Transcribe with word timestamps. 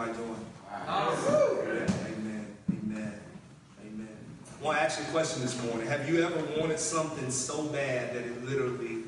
everybody 0.00 0.26
doing? 0.26 0.46
Amen. 0.88 2.46
Amen. 2.70 3.20
Amen. 3.82 4.08
I 4.60 4.64
want 4.64 4.78
to 4.78 4.84
ask 4.84 4.98
you 4.98 5.06
a 5.06 5.08
question 5.08 5.42
this 5.42 5.62
morning. 5.64 5.86
Have 5.86 6.08
you 6.08 6.24
ever 6.24 6.42
wanted 6.58 6.78
something 6.78 7.30
so 7.30 7.64
bad 7.64 8.14
that 8.14 8.24
it 8.24 8.44
literally 8.44 9.02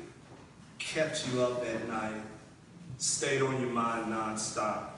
kept 0.77 1.27
you 1.31 1.41
up 1.41 1.65
at 1.65 1.87
night, 1.87 2.21
stayed 2.97 3.41
on 3.41 3.59
your 3.59 3.69
mind 3.69 4.13
nonstop? 4.13 4.89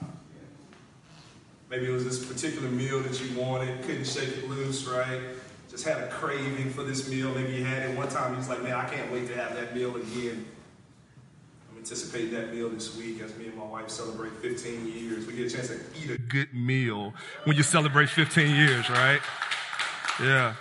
Maybe 1.69 1.87
it 1.87 1.91
was 1.91 2.03
this 2.03 2.23
particular 2.25 2.69
meal 2.69 2.99
that 3.01 3.21
you 3.21 3.39
wanted, 3.39 3.81
couldn't 3.83 4.05
shake 4.05 4.29
it 4.29 4.49
loose, 4.49 4.85
right? 4.85 5.19
Just 5.69 5.85
had 5.85 5.97
a 6.03 6.07
craving 6.09 6.69
for 6.71 6.83
this 6.83 7.09
meal. 7.09 7.33
Maybe 7.33 7.53
you 7.53 7.63
had 7.63 7.89
it 7.89 7.97
one 7.97 8.07
time, 8.07 8.31
you 8.31 8.37
was 8.37 8.49
like, 8.49 8.61
man, 8.61 8.73
I 8.73 8.87
can't 8.87 9.11
wait 9.11 9.27
to 9.27 9.35
have 9.35 9.55
that 9.55 9.75
meal 9.75 9.95
again. 9.95 10.45
Anticipating 11.85 12.31
that 12.31 12.51
meal 12.51 12.67
this 12.69 12.97
week 12.97 13.21
as 13.21 13.37
me 13.37 13.45
and 13.45 13.55
my 13.55 13.63
wife 13.63 13.91
celebrate 13.91 14.31
15 14.41 14.87
years. 14.87 15.27
We 15.27 15.33
get 15.33 15.53
a 15.53 15.55
chance 15.55 15.67
to 15.67 15.79
eat 15.95 16.09
a 16.09 16.17
good 16.17 16.51
meal 16.51 17.13
when 17.43 17.57
you 17.57 17.61
celebrate 17.61 18.09
15 18.09 18.55
years, 18.55 18.89
right? 18.89 19.21
Yeah. 20.19 20.55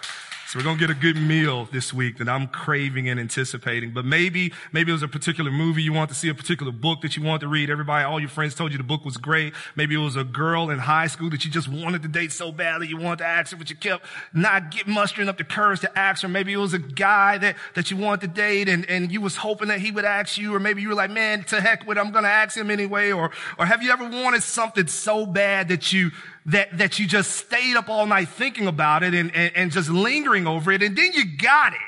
So 0.55 0.61
we're 0.61 0.67
going 0.67 0.79
to 0.79 0.87
get 0.87 0.97
a 0.97 1.01
good 1.01 1.17
meal 1.17 1.69
this 1.73 1.93
week 1.93 2.19
that 2.19 2.29
I'm 2.29 2.47
craving 2.47 3.09
and 3.09 3.19
anticipating. 3.19 3.91
But 3.91 4.05
maybe, 4.05 4.53
maybe 4.71 4.93
it 4.93 4.93
was 4.93 5.03
a 5.03 5.09
particular 5.09 5.51
movie 5.51 5.83
you 5.83 5.93
want 5.93 6.11
to 6.11 6.15
see, 6.15 6.29
a 6.29 6.35
particular 6.35 6.71
book 6.71 7.01
that 7.01 7.17
you 7.17 7.25
want 7.25 7.41
to 7.41 7.49
read. 7.49 7.71
Everybody, 7.71 8.05
all 8.05 8.21
your 8.21 8.29
friends 8.29 8.55
told 8.55 8.71
you 8.71 8.79
the 8.79 8.85
book 8.85 9.05
was 9.05 9.17
great. 9.17 9.53
Maybe 9.75 9.97
it 9.97 9.99
was 9.99 10.15
a 10.15 10.23
girl 10.23 10.71
in 10.71 10.79
high 10.79 11.09
school 11.09 11.29
that 11.31 11.45
you 11.45 11.51
just 11.51 11.67
wanted 11.67 12.03
to 12.03 12.09
date 12.09 12.31
so 12.31 12.53
badly 12.53 12.87
you 12.87 12.97
wanted 12.97 13.19
to 13.19 13.27
ask 13.27 13.51
her, 13.51 13.57
but 13.57 13.69
you 13.69 13.75
kept 13.75 14.07
not 14.33 14.71
get 14.71 14.87
mustering 14.87 15.29
up 15.29 15.39
the 15.39 15.43
courage 15.43 15.81
to 15.81 15.99
ask 15.99 16.23
her. 16.23 16.29
Maybe 16.29 16.53
it 16.53 16.59
was 16.59 16.73
a 16.73 16.79
guy 16.79 17.37
that, 17.39 17.57
that 17.75 17.91
you 17.91 17.97
wanted 17.97 18.21
to 18.21 18.29
date 18.29 18.69
and, 18.69 18.89
and 18.89 19.11
you 19.11 19.21
was 19.21 19.35
hoping 19.35 19.67
that 19.67 19.81
he 19.81 19.91
would 19.91 20.05
ask 20.05 20.39
you, 20.39 20.55
or 20.55 20.61
maybe 20.61 20.83
you 20.83 20.89
were 20.89 20.95
like, 20.95 21.11
man, 21.11 21.43
to 21.47 21.61
heck 21.61 21.85
with 21.85 21.99
it, 21.99 22.01
I'm 22.01 22.13
going 22.13 22.23
to 22.23 22.31
ask 22.31 22.57
him 22.57 22.71
anyway. 22.71 23.11
Or, 23.11 23.33
or 23.59 23.67
have 23.67 23.83
you 23.83 23.91
ever 23.91 24.09
wanted 24.09 24.45
something 24.45 24.87
so 24.87 25.27
bad 25.27 25.67
that 25.71 25.93
you, 25.93 26.13
that, 26.47 26.77
that 26.79 26.99
you 26.99 27.07
just 27.07 27.33
stayed 27.33 27.77
up 27.77 27.89
all 27.89 28.07
night 28.07 28.29
thinking 28.29 28.67
about 28.67 29.03
it 29.03 29.15
and, 29.15 29.35
and, 29.35 29.57
and 29.57 29.73
just 29.73 29.89
lingering 29.89 30.47
over 30.47 30.73
it, 30.73 30.83
and 30.83 30.97
then 30.97 31.13
you 31.13 31.37
got 31.37 31.73
it. 31.73 31.79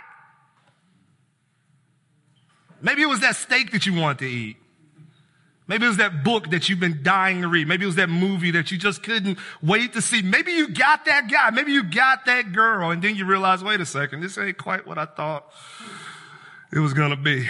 Maybe 2.80 3.02
it 3.02 3.08
was 3.08 3.20
that 3.20 3.36
steak 3.36 3.72
that 3.72 3.86
you 3.86 3.94
wanted 3.94 4.18
to 4.18 4.26
eat. 4.26 4.56
Maybe 5.68 5.84
it 5.84 5.88
was 5.88 5.96
that 5.96 6.22
book 6.22 6.50
that 6.50 6.68
you've 6.68 6.78
been 6.78 7.02
dying 7.02 7.42
to 7.42 7.48
read. 7.48 7.66
Maybe 7.66 7.82
it 7.84 7.86
was 7.86 7.96
that 7.96 8.08
movie 8.08 8.52
that 8.52 8.70
you 8.70 8.78
just 8.78 9.02
couldn't 9.02 9.38
wait 9.60 9.94
to 9.94 10.02
see. 10.02 10.22
Maybe 10.22 10.52
you 10.52 10.68
got 10.68 11.06
that 11.06 11.28
guy. 11.28 11.50
Maybe 11.50 11.72
you 11.72 11.82
got 11.82 12.26
that 12.26 12.52
girl. 12.52 12.90
And 12.92 13.02
then 13.02 13.16
you 13.16 13.24
realize, 13.24 13.64
wait 13.64 13.80
a 13.80 13.86
second, 13.86 14.20
this 14.20 14.38
ain't 14.38 14.58
quite 14.58 14.86
what 14.86 14.96
I 14.96 15.06
thought 15.06 15.50
it 16.72 16.78
was 16.78 16.94
going 16.94 17.10
to 17.10 17.16
be. 17.16 17.48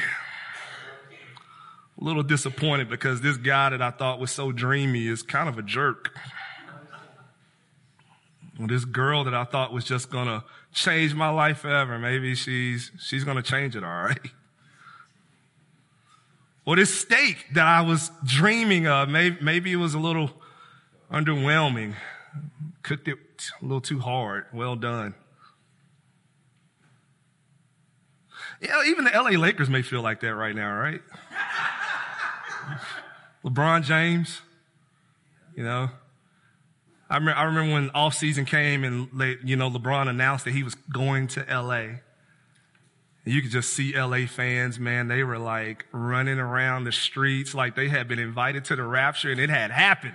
A 2.00 2.04
little 2.04 2.22
disappointed 2.22 2.88
because 2.88 3.20
this 3.20 3.36
guy 3.36 3.70
that 3.70 3.82
I 3.82 3.90
thought 3.90 4.18
was 4.18 4.30
so 4.30 4.50
dreamy 4.50 5.06
is 5.06 5.22
kind 5.22 5.48
of 5.48 5.58
a 5.58 5.62
jerk. 5.62 6.16
Well, 8.58 8.68
this 8.68 8.84
girl 8.84 9.24
that 9.24 9.34
I 9.34 9.44
thought 9.44 9.72
was 9.72 9.84
just 9.84 10.10
gonna 10.10 10.44
change 10.72 11.14
my 11.14 11.28
life 11.28 11.58
forever, 11.58 11.98
maybe 11.98 12.34
she's, 12.34 12.90
she's 12.98 13.24
gonna 13.24 13.42
change 13.42 13.76
it, 13.76 13.84
all 13.84 14.04
right? 14.04 14.18
Or 16.64 16.74
this 16.74 16.92
steak 16.92 17.46
that 17.54 17.66
I 17.66 17.82
was 17.82 18.10
dreaming 18.24 18.88
of, 18.88 19.08
maybe, 19.08 19.36
maybe 19.40 19.72
it 19.72 19.76
was 19.76 19.94
a 19.94 20.00
little 20.00 20.30
underwhelming. 21.12 21.94
Cooked 22.82 23.08
it 23.08 23.18
a 23.60 23.64
little 23.64 23.80
too 23.80 24.00
hard. 24.00 24.46
Well 24.52 24.74
done. 24.74 25.14
Yeah, 28.60 28.82
even 28.86 29.04
the 29.04 29.10
LA 29.10 29.38
Lakers 29.38 29.68
may 29.68 29.82
feel 29.82 30.02
like 30.02 30.20
that 30.20 30.34
right 30.34 30.54
now, 30.54 30.76
right? 30.76 31.02
LeBron 33.44 33.84
James, 33.84 34.40
you 35.54 35.62
know, 35.62 35.90
I 37.08 37.16
remember, 37.16 37.38
I 37.38 37.44
remember 37.44 37.74
when 37.74 37.90
off 37.90 38.14
season 38.14 38.44
came 38.44 38.82
and 38.82 39.08
you 39.44 39.56
know 39.56 39.70
LeBron 39.70 40.08
announced 40.08 40.44
that 40.44 40.52
he 40.52 40.62
was 40.62 40.74
going 40.74 41.28
to 41.28 41.44
LA. 41.48 42.00
You 43.24 43.42
could 43.42 43.50
just 43.50 43.72
see 43.72 43.98
LA 43.98 44.26
fans, 44.26 44.78
man, 44.78 45.08
they 45.08 45.24
were 45.24 45.38
like 45.38 45.86
running 45.92 46.38
around 46.38 46.84
the 46.84 46.92
streets 46.92 47.54
like 47.54 47.74
they 47.74 47.88
had 47.88 48.06
been 48.08 48.18
invited 48.18 48.64
to 48.66 48.76
the 48.76 48.84
rapture 48.84 49.30
and 49.30 49.40
it 49.40 49.50
had 49.50 49.70
happened. 49.70 50.14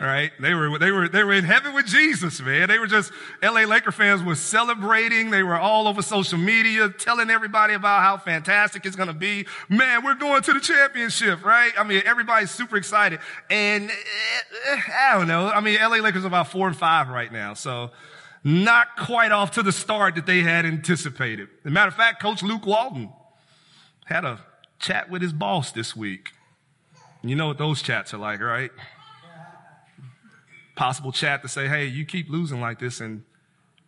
Right? 0.00 0.32
They 0.40 0.54
were, 0.54 0.78
they 0.78 0.90
were, 0.90 1.08
they 1.08 1.24
were 1.24 1.32
in 1.32 1.44
heaven 1.44 1.74
with 1.74 1.86
Jesus, 1.86 2.40
man. 2.40 2.68
They 2.68 2.78
were 2.78 2.86
just, 2.86 3.12
LA 3.42 3.62
Laker 3.62 3.92
fans 3.92 4.22
were 4.22 4.34
celebrating. 4.34 5.30
They 5.30 5.42
were 5.42 5.58
all 5.58 5.86
over 5.88 6.02
social 6.02 6.38
media 6.38 6.88
telling 6.88 7.30
everybody 7.30 7.74
about 7.74 8.02
how 8.02 8.16
fantastic 8.16 8.86
it's 8.86 8.96
going 8.96 9.08
to 9.08 9.14
be. 9.14 9.46
Man, 9.68 10.04
we're 10.04 10.14
going 10.14 10.42
to 10.42 10.52
the 10.52 10.60
championship, 10.60 11.44
right? 11.44 11.72
I 11.78 11.84
mean, 11.84 12.02
everybody's 12.04 12.50
super 12.50 12.76
excited. 12.76 13.20
And 13.50 13.90
eh, 13.90 14.80
I 15.10 15.18
don't 15.18 15.28
know. 15.28 15.48
I 15.48 15.60
mean, 15.60 15.78
LA 15.80 15.98
Lakers 15.98 16.24
are 16.24 16.28
about 16.28 16.48
four 16.48 16.66
and 16.66 16.76
five 16.76 17.08
right 17.08 17.32
now. 17.32 17.54
So 17.54 17.90
not 18.44 18.96
quite 18.96 19.32
off 19.32 19.52
to 19.52 19.62
the 19.62 19.72
start 19.72 20.16
that 20.16 20.26
they 20.26 20.40
had 20.40 20.66
anticipated. 20.66 21.48
As 21.64 21.70
a 21.70 21.70
matter 21.70 21.88
of 21.88 21.94
fact, 21.94 22.20
Coach 22.20 22.42
Luke 22.42 22.66
Walton 22.66 23.10
had 24.04 24.24
a 24.24 24.38
chat 24.78 25.10
with 25.10 25.22
his 25.22 25.32
boss 25.32 25.72
this 25.72 25.96
week. 25.96 26.32
You 27.22 27.36
know 27.36 27.46
what 27.46 27.56
those 27.56 27.80
chats 27.80 28.12
are 28.12 28.18
like, 28.18 28.42
right? 28.42 28.70
Possible 30.74 31.12
chat 31.12 31.42
to 31.42 31.48
say, 31.48 31.68
hey, 31.68 31.86
you 31.86 32.04
keep 32.04 32.28
losing 32.28 32.60
like 32.60 32.78
this, 32.78 33.00
and 33.00 33.24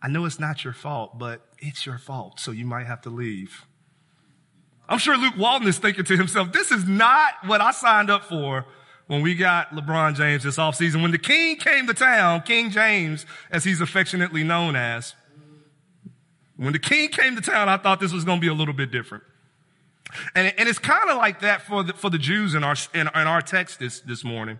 I 0.01 0.07
know 0.07 0.25
it's 0.25 0.39
not 0.39 0.63
your 0.63 0.73
fault, 0.73 1.17
but 1.19 1.41
it's 1.59 1.85
your 1.85 1.97
fault, 1.97 2.39
so 2.39 2.51
you 2.51 2.65
might 2.65 2.85
have 2.85 3.01
to 3.01 3.09
leave. 3.09 3.65
I'm 4.87 4.99
sure 4.99 5.17
Luke 5.17 5.35
Walton 5.37 5.67
is 5.67 5.77
thinking 5.77 6.05
to 6.05 6.15
himself, 6.15 6.53
this 6.53 6.71
is 6.71 6.87
not 6.87 7.33
what 7.45 7.59
I 7.59 7.71
signed 7.71 8.09
up 8.09 8.23
for 8.23 8.65
when 9.07 9.21
we 9.21 9.35
got 9.35 9.71
LeBron 9.71 10.15
James 10.15 10.43
this 10.43 10.57
offseason. 10.57 11.01
When 11.01 11.11
the 11.11 11.17
king 11.17 11.57
came 11.57 11.87
to 11.87 11.93
town, 11.93 12.41
King 12.41 12.69
James, 12.69 13.25
as 13.51 13.63
he's 13.63 13.81
affectionately 13.81 14.43
known 14.43 14.75
as, 14.75 15.13
when 16.55 16.73
the 16.73 16.79
king 16.79 17.09
came 17.09 17.35
to 17.35 17.41
town, 17.41 17.69
I 17.69 17.77
thought 17.77 17.99
this 17.99 18.13
was 18.13 18.23
going 18.23 18.39
to 18.39 18.41
be 18.41 18.47
a 18.47 18.53
little 18.53 18.73
bit 18.73 18.91
different. 18.91 19.23
And, 20.33 20.53
and 20.57 20.69
it's 20.69 20.79
kind 20.79 21.09
of 21.09 21.17
like 21.17 21.41
that 21.41 21.63
for 21.63 21.83
the, 21.83 21.93
for 21.93 22.09
the 22.09 22.17
Jews 22.17 22.55
in 22.55 22.63
our, 22.63 22.75
in, 22.93 23.01
in 23.01 23.07
our 23.07 23.41
text 23.41 23.79
this, 23.79 23.99
this 23.99 24.23
morning. 24.23 24.59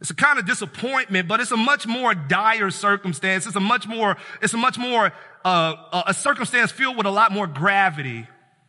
It's 0.00 0.10
a 0.10 0.14
kind 0.14 0.38
of 0.38 0.46
disappointment, 0.46 1.28
but 1.28 1.40
it's 1.40 1.50
a 1.50 1.56
much 1.56 1.86
more 1.86 2.14
dire 2.14 2.70
circumstance. 2.70 3.46
It's 3.46 3.56
a 3.56 3.60
much 3.60 3.86
more, 3.86 4.16
it's 4.40 4.54
a 4.54 4.56
much 4.56 4.78
more, 4.78 5.12
uh, 5.44 6.02
a 6.06 6.14
circumstance 6.14 6.72
filled 6.72 6.96
with 6.96 7.06
a 7.06 7.10
lot 7.10 7.32
more 7.32 7.46
gravity 7.46 8.26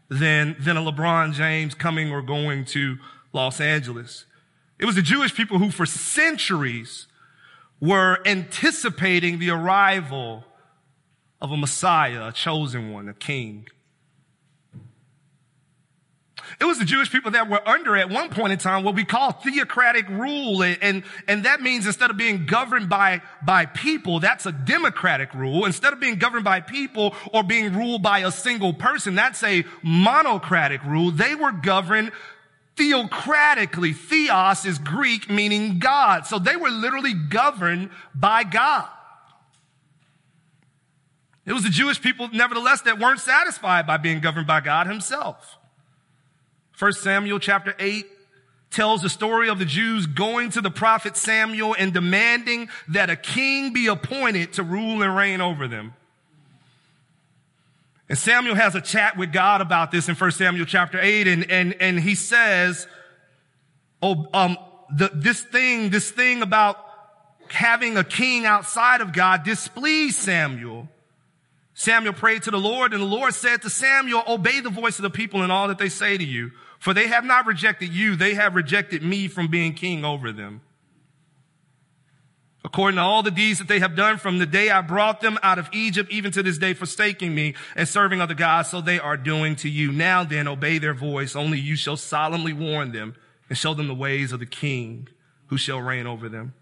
than, 0.10 0.58
than 0.60 0.76
a 0.76 0.82
LeBron 0.82 1.34
James 1.34 1.74
coming 1.74 2.12
or 2.12 2.22
going 2.22 2.66
to 2.66 2.98
Los 3.32 3.62
Angeles. 3.62 4.26
It 4.78 4.86
was 4.86 4.96
the 4.96 5.02
Jewish 5.02 5.34
people 5.34 5.58
who 5.58 5.72
for 5.72 5.86
centuries 5.86 7.08
were 7.80 8.20
anticipating 8.26 9.40
the 9.40 9.52
arrival 9.52 10.44
of 11.40 11.52
a 11.52 11.58
Messiah, 11.58 12.28
a 12.28 12.32
chosen 12.34 12.92
one, 12.92 13.08
a 13.08 13.14
king. 13.14 13.68
It 16.60 16.66
was 16.66 16.80
the 16.80 16.86
Jewish 16.86 17.12
people 17.12 17.32
that 17.32 17.50
were 17.50 17.68
under 17.68 17.96
at 17.96 18.10
one 18.10 18.30
point 18.30 18.54
in 18.54 18.60
time 18.60 18.84
what 18.84 18.96
we 18.96 19.06
call 19.06 19.32
theocratic 19.32 20.08
rule. 20.10 20.64
And, 20.64 21.04
and 21.28 21.46
that 21.46 21.62
means 21.62 21.86
instead 21.86 22.10
of 22.10 22.18
being 22.18 22.46
governed 22.46 22.90
by, 22.90 23.22
by 23.44 23.66
people, 23.66 24.20
that's 24.20 24.46
a 24.46 24.52
democratic 24.52 25.34
rule. 25.34 25.66
Instead 25.66 25.94
of 25.94 26.00
being 26.00 26.16
governed 26.16 26.44
by 26.44 26.60
people 26.60 27.16
or 27.34 27.44
being 27.44 27.74
ruled 27.74 28.04
by 28.04 28.20
a 28.20 28.32
single 28.32 28.74
person, 28.74 29.16
that's 29.16 29.44
a 29.44 29.64
monocratic 29.82 30.84
rule. 30.84 31.12
They 31.12 31.36
were 31.36 31.52
governed 31.52 32.12
theocratically. 32.76 33.96
Theos 33.96 34.66
is 34.66 34.80
Greek 34.80 35.30
meaning 35.30 35.80
God. 35.80 36.26
So 36.26 36.40
they 36.40 36.56
were 36.56 36.70
literally 36.70 37.14
governed 37.14 37.90
by 38.14 38.44
God. 38.44 38.88
It 41.46 41.54
was 41.54 41.64
the 41.64 41.70
Jewish 41.70 42.00
people, 42.02 42.30
nevertheless, 42.32 42.82
that 42.82 43.00
weren't 43.00 43.20
satisfied 43.20 43.88
by 43.88 43.98
being 43.98 44.20
governed 44.20 44.48
by 44.48 44.62
God 44.62 44.88
himself. 44.88 45.58
First 46.82 47.04
Samuel 47.04 47.38
chapter 47.38 47.76
8 47.78 48.08
tells 48.72 49.04
the 49.04 49.10
story 49.10 49.50
of 49.50 49.60
the 49.60 49.66
Jews 49.66 50.08
going 50.08 50.50
to 50.50 50.62
the 50.62 50.72
prophet 50.72 51.16
Samuel 51.16 51.76
and 51.78 51.94
demanding 51.94 52.70
that 52.88 53.12
a 53.12 53.16
king 53.16 53.72
be 53.72 53.86
appointed 53.86 54.54
to 54.54 54.64
rule 54.64 55.04
and 55.04 55.16
reign 55.16 55.42
over 55.42 55.68
them. 55.68 55.94
And 58.10 58.18
Samuel 58.18 58.56
has 58.56 58.74
a 58.74 58.82
chat 58.82 59.16
with 59.16 59.32
God 59.32 59.62
about 59.62 59.92
this 59.92 60.10
in 60.10 60.16
1 60.16 60.32
Samuel 60.32 60.66
chapter 60.66 61.00
8, 61.00 61.28
and, 61.28 61.52
and, 61.52 61.76
and 61.80 62.00
he 62.00 62.16
says, 62.16 62.88
Oh, 64.02 64.28
um, 64.34 64.58
the, 64.90 65.12
this 65.14 65.40
thing, 65.40 65.92
this 65.92 66.10
thing 66.10 66.42
about 66.42 66.84
having 67.50 67.96
a 67.96 68.04
king 68.04 68.48
outside 68.48 69.02
of 69.02 69.14
God 69.14 69.44
displeased 69.44 70.18
Samuel. 70.18 70.90
Samuel 71.76 72.14
prayed 72.14 72.42
to 72.44 72.52
the 72.52 72.58
Lord, 72.58 72.92
and 72.92 73.04
the 73.04 73.08
Lord 73.08 73.36
said 73.36 73.62
to 73.62 73.70
Samuel, 73.70 74.24
Obey 74.28 74.62
the 74.62 74.72
voice 74.72 74.98
of 74.98 75.04
the 75.04 75.12
people 75.12 75.44
and 75.44 75.52
all 75.52 75.68
that 75.68 75.78
they 75.78 75.90
say 75.90 76.18
to 76.18 76.24
you, 76.24 76.52
for 76.82 76.94
they 76.94 77.08
have 77.08 77.24
not 77.24 77.46
rejected 77.46 77.94
you, 77.94 78.18
they 78.18 78.34
have 78.34 78.56
rejected 78.56 79.02
me 79.02 79.30
from 79.30 79.48
being 79.48 79.74
king 79.74 80.04
over 80.04 80.34
them 80.34 80.60
according 82.64 82.98
to 82.98 83.02
all 83.02 83.24
the 83.24 83.32
deeds 83.32 83.60
that 83.60 83.68
they 83.68 83.80
have 83.80 83.96
done 83.96 84.18
from 84.18 84.38
the 84.38 84.46
day 84.46 84.70
I 84.70 84.82
brought 84.82 85.22
them 85.22 85.38
out 85.42 85.60
of 85.60 85.68
Egypt, 85.72 86.12
even 86.12 86.32
to 86.32 86.44
this 86.44 86.58
day, 86.58 86.74
forsaking 86.74 87.34
me 87.34 87.56
and 87.76 87.88
serving 87.88 88.22
other 88.22 88.34
gods, 88.34 88.70
so 88.70 88.82
they 88.82 89.00
are 89.00 89.18
doing 89.18 89.56
to 89.58 89.70
you. 89.70 89.92
Now 89.92 90.24
then, 90.24 90.48
obey 90.48 90.78
their 90.78 90.94
voice. 90.94 91.36
Only 91.36 91.60
you 91.60 91.76
shall 91.76 91.98
solemnly 91.98 92.54
warn 92.54 92.92
them 92.92 93.16
and 93.50 93.58
show 93.58 93.74
them 93.74 93.88
the 93.88 93.94
ways 93.94 94.32
of 94.32 94.40
the 94.40 94.46
king 94.46 95.08
who 95.48 95.58
shall 95.58 95.82
reign 95.82 96.08
over 96.08 96.30
them. 96.30 96.54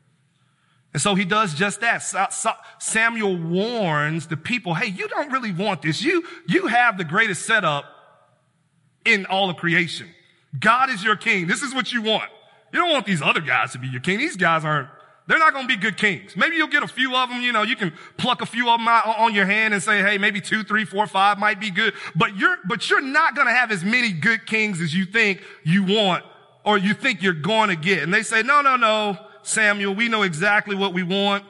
And 0.94 1.02
so 1.02 1.14
he 1.14 1.26
does 1.26 1.54
just 1.54 1.82
that. 1.82 2.00
Samuel 2.80 3.38
warns 3.38 4.28
the 4.28 4.38
people, 4.38 4.74
hey, 4.74 4.88
you 4.88 5.08
don't 5.08 5.32
really 5.32 5.52
want 5.52 5.84
this. 5.84 6.02
You, 6.02 6.24
you 6.48 6.66
have 6.68 6.98
the 6.98 7.04
greatest 7.04 7.46
setup 7.46 7.86
in 9.06 9.26
all 9.26 9.50
of 9.50 9.58
creation. 9.58 10.08
God 10.58 10.90
is 10.90 11.04
your 11.04 11.16
king. 11.16 11.48
This 11.48 11.62
is 11.62 11.74
what 11.74 11.92
you 11.92 12.02
want. 12.02 12.30
You 12.72 12.80
don't 12.80 12.92
want 12.92 13.06
these 13.06 13.22
other 13.22 13.42
guys 13.42 13.72
to 13.74 13.80
be 13.80 13.88
your 13.88 14.02
king. 14.02 14.20
These 14.20 14.36
guys 14.36 14.64
aren't, 14.64 14.90
they're 15.28 15.40
not 15.40 15.54
going 15.54 15.68
to 15.68 15.76
be 15.76 15.80
good 15.80 15.98
kings. 15.98 16.36
Maybe 16.36 16.56
you'll 16.56 16.68
get 16.68 16.84
a 16.84 16.88
few 16.88 17.16
of 17.16 17.30
them, 17.30 17.42
you 17.42 17.52
know, 17.52 17.62
you 17.62 17.76
can 17.76 17.94
pluck 18.18 18.42
a 18.42 18.46
few 18.46 18.70
of 18.70 18.80
them 18.80 18.88
out 18.88 19.06
on 19.06 19.34
your 19.34 19.46
hand 19.46 19.74
and 19.74 19.82
say, 19.82 20.02
hey, 20.02 20.18
maybe 20.18 20.42
two, 20.42 20.64
three, 20.64 20.86
four, 20.86 21.06
five 21.08 21.38
might 21.38 21.60
be 21.60 21.70
good. 21.72 21.94
But 22.16 22.36
you're, 22.36 22.58
but 22.68 22.90
you're 22.90 23.02
not 23.02 23.36
going 23.36 23.48
to 23.48 23.54
have 23.54 23.72
as 23.72 23.84
many 23.84 24.12
good 24.12 24.46
kings 24.46 24.82
as 24.82 24.94
you 24.94 25.06
think 25.06 25.42
you 25.64 25.84
want 25.84 26.24
or 26.64 26.78
you 26.78 26.94
think 26.94 27.22
you're 27.22 27.34
going 27.34 27.70
to 27.70 27.76
get. 27.76 28.04
And 28.04 28.14
they 28.14 28.24
say, 28.24 28.44
no, 28.44 28.62
no, 28.62 28.76
no. 28.76 29.18
Samuel, 29.44 29.96
we 29.96 30.10
know 30.10 30.24
exactly 30.24 30.76
what 30.76 30.94
we 30.94 31.04
want. 31.04 31.44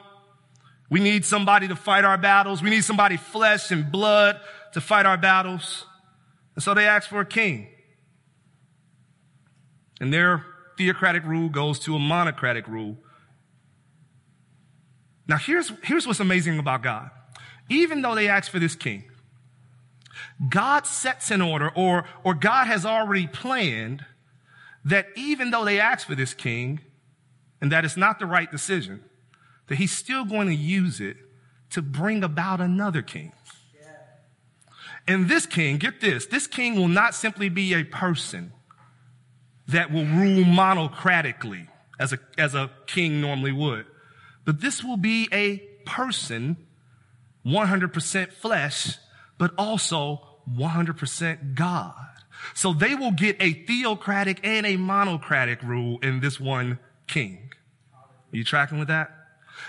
We 0.88 1.00
need 1.00 1.24
somebody 1.24 1.68
to 1.68 1.76
fight 1.76 2.04
our 2.04 2.18
battles. 2.18 2.62
We 2.62 2.70
need 2.70 2.84
somebody 2.84 3.16
flesh 3.16 3.70
and 3.70 3.90
blood 3.90 4.40
to 4.72 4.80
fight 4.80 5.06
our 5.06 5.16
battles. 5.16 5.86
And 6.54 6.62
so 6.62 6.74
they 6.74 6.86
ask 6.86 7.08
for 7.08 7.20
a 7.20 7.26
king. 7.26 7.68
And 10.00 10.12
their 10.12 10.44
theocratic 10.78 11.24
rule 11.24 11.48
goes 11.48 11.78
to 11.80 11.94
a 11.94 11.98
monocratic 11.98 12.66
rule. 12.66 12.96
Now 15.26 15.36
here's, 15.36 15.72
here's 15.82 16.06
what's 16.06 16.20
amazing 16.20 16.58
about 16.58 16.82
God. 16.82 17.10
Even 17.68 18.02
though 18.02 18.14
they 18.14 18.28
ask 18.28 18.50
for 18.50 18.58
this 18.58 18.74
king, 18.74 19.04
God 20.48 20.86
sets 20.86 21.30
in 21.30 21.40
order 21.40 21.70
or, 21.70 22.04
or 22.24 22.34
God 22.34 22.66
has 22.66 22.84
already 22.84 23.26
planned 23.26 24.04
that 24.84 25.06
even 25.14 25.50
though 25.50 25.64
they 25.64 25.78
ask 25.78 26.06
for 26.06 26.14
this 26.14 26.34
king, 26.34 26.80
and 27.60 27.70
that 27.70 27.84
it's 27.84 27.96
not 27.96 28.18
the 28.18 28.26
right 28.26 28.50
decision, 28.50 29.04
that 29.68 29.76
he's 29.76 29.92
still 29.92 30.24
going 30.24 30.48
to 30.48 30.54
use 30.54 31.00
it 31.00 31.16
to 31.70 31.82
bring 31.82 32.24
about 32.24 32.60
another 32.60 33.02
king. 33.02 33.32
And 35.10 35.28
this 35.28 35.44
king, 35.44 35.78
get 35.78 36.00
this, 36.00 36.26
this 36.26 36.46
king 36.46 36.76
will 36.76 36.86
not 36.86 37.16
simply 37.16 37.48
be 37.48 37.74
a 37.74 37.82
person 37.82 38.52
that 39.66 39.90
will 39.90 40.04
rule 40.04 40.44
monocratically 40.44 41.66
as 41.98 42.12
a, 42.12 42.20
as 42.38 42.54
a 42.54 42.70
king 42.86 43.20
normally 43.20 43.50
would, 43.50 43.86
but 44.44 44.60
this 44.60 44.84
will 44.84 44.96
be 44.96 45.28
a 45.32 45.56
person, 45.84 46.56
100% 47.44 48.32
flesh, 48.34 48.98
but 49.36 49.52
also 49.58 50.20
100% 50.48 51.54
God. 51.56 51.94
So 52.54 52.72
they 52.72 52.94
will 52.94 53.10
get 53.10 53.36
a 53.40 53.52
theocratic 53.52 54.38
and 54.44 54.64
a 54.64 54.76
monocratic 54.76 55.60
rule 55.64 55.98
in 56.04 56.20
this 56.20 56.38
one 56.38 56.78
king. 57.08 57.50
Are 58.32 58.36
you 58.36 58.44
tracking 58.44 58.78
with 58.78 58.86
that? 58.86 59.10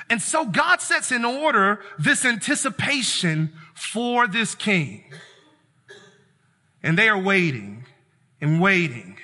And 0.07 0.21
so 0.21 0.45
God 0.45 0.81
sets 0.81 1.11
in 1.11 1.25
order 1.25 1.79
this 1.97 2.25
anticipation 2.25 3.53
for 3.73 4.27
this 4.27 4.53
king. 4.53 5.05
And 6.83 6.97
they 6.97 7.09
are 7.09 7.17
waiting 7.17 7.85
and 8.39 8.59
waiting 8.59 9.17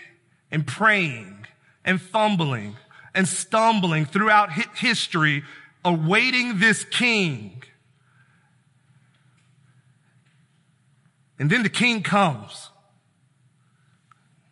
and 0.52 0.66
praying 0.66 1.46
and 1.84 2.02
fumbling 2.02 2.76
and 3.16 3.28
stumbling 3.28 4.06
throughout 4.06 4.52
history, 4.52 5.44
awaiting 5.84 6.60
this 6.60 6.84
king. 6.84 7.64
And 11.40 11.50
then 11.50 11.64
the 11.64 11.70
king 11.70 12.04
comes. 12.04 12.70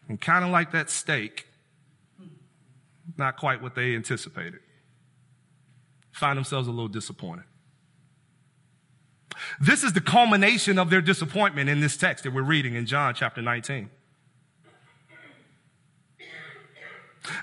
And 0.07 0.21
kind 0.21 0.45
of 0.45 0.51
like 0.51 0.71
that 0.71 0.89
steak, 0.89 1.47
not 3.17 3.37
quite 3.37 3.61
what 3.61 3.75
they 3.75 3.95
anticipated 3.95 4.59
find 6.15 6.37
themselves 6.37 6.67
a 6.67 6.71
little 6.71 6.87
disappointed. 6.87 7.43
This 9.59 9.83
is 9.83 9.93
the 9.93 10.01
culmination 10.01 10.79
of 10.79 10.89
their 10.89 11.01
disappointment 11.01 11.69
in 11.69 11.79
this 11.79 11.97
text 11.97 12.23
that 12.23 12.33
we're 12.33 12.43
reading 12.43 12.75
in 12.75 12.85
John 12.85 13.13
chapter 13.13 13.41
19. 13.41 13.89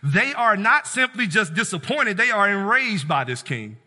They 0.03 0.33
are 0.35 0.57
not 0.57 0.87
simply 0.87 1.27
just 1.27 1.55
disappointed, 1.55 2.17
they 2.17 2.31
are 2.31 2.49
enraged 2.49 3.09
by 3.09 3.25
this 3.25 3.43
king 3.43 3.79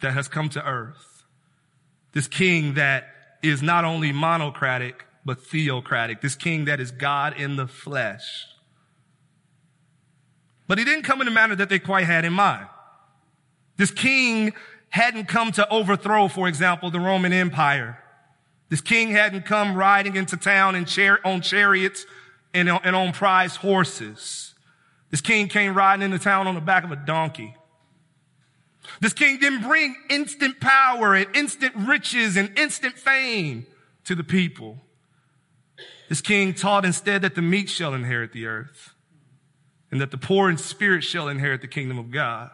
that 0.00 0.12
has 0.12 0.28
come 0.28 0.48
to 0.50 0.64
earth. 0.64 1.24
This 2.12 2.28
king 2.28 2.74
that 2.74 3.08
is 3.42 3.62
not 3.62 3.84
only 3.84 4.12
monocratic, 4.12 5.04
but 5.24 5.42
theocratic. 5.42 6.20
This 6.20 6.34
king 6.34 6.64
that 6.64 6.80
is 6.80 6.90
God 6.90 7.38
in 7.38 7.56
the 7.56 7.66
flesh. 7.66 8.46
But 10.66 10.78
he 10.78 10.84
didn't 10.84 11.02
come 11.02 11.20
in 11.20 11.28
a 11.28 11.32
manner 11.32 11.56
that 11.56 11.68
they 11.68 11.78
quite 11.78 12.06
had 12.06 12.24
in 12.24 12.32
mind. 12.32 12.66
This 13.76 13.90
king 13.90 14.52
hadn't 14.90 15.26
come 15.26 15.52
to 15.52 15.68
overthrow, 15.68 16.28
for 16.28 16.48
example, 16.48 16.90
the 16.90 17.00
Roman 17.00 17.32
Empire. 17.32 17.98
This 18.68 18.80
king 18.80 19.10
hadn't 19.10 19.44
come 19.44 19.74
riding 19.74 20.16
into 20.16 20.36
town 20.36 20.76
in 20.76 20.84
char- 20.84 21.20
on 21.24 21.40
chariots 21.40 22.06
and 22.52 22.68
on, 22.68 22.80
and 22.84 22.94
on 22.94 23.12
prized 23.12 23.56
horses. 23.56 24.54
This 25.10 25.20
king 25.20 25.48
came 25.48 25.74
riding 25.74 26.04
into 26.04 26.18
town 26.18 26.46
on 26.46 26.54
the 26.54 26.60
back 26.60 26.84
of 26.84 26.92
a 26.92 26.96
donkey. 26.96 27.56
This 29.00 29.12
king 29.12 29.38
didn't 29.38 29.62
bring 29.62 29.94
instant 30.08 30.60
power 30.60 31.14
and 31.14 31.34
instant 31.34 31.74
riches 31.76 32.36
and 32.36 32.56
instant 32.58 32.94
fame 32.94 33.66
to 34.04 34.14
the 34.14 34.24
people. 34.24 34.78
This 36.08 36.20
king 36.20 36.54
taught 36.54 36.84
instead 36.84 37.22
that 37.22 37.34
the 37.34 37.42
meek 37.42 37.68
shall 37.68 37.94
inherit 37.94 38.32
the 38.32 38.46
earth 38.46 38.94
and 39.90 40.00
that 40.00 40.10
the 40.10 40.18
poor 40.18 40.50
in 40.50 40.58
spirit 40.58 41.04
shall 41.04 41.28
inherit 41.28 41.60
the 41.60 41.68
kingdom 41.68 41.98
of 41.98 42.10
God. 42.10 42.50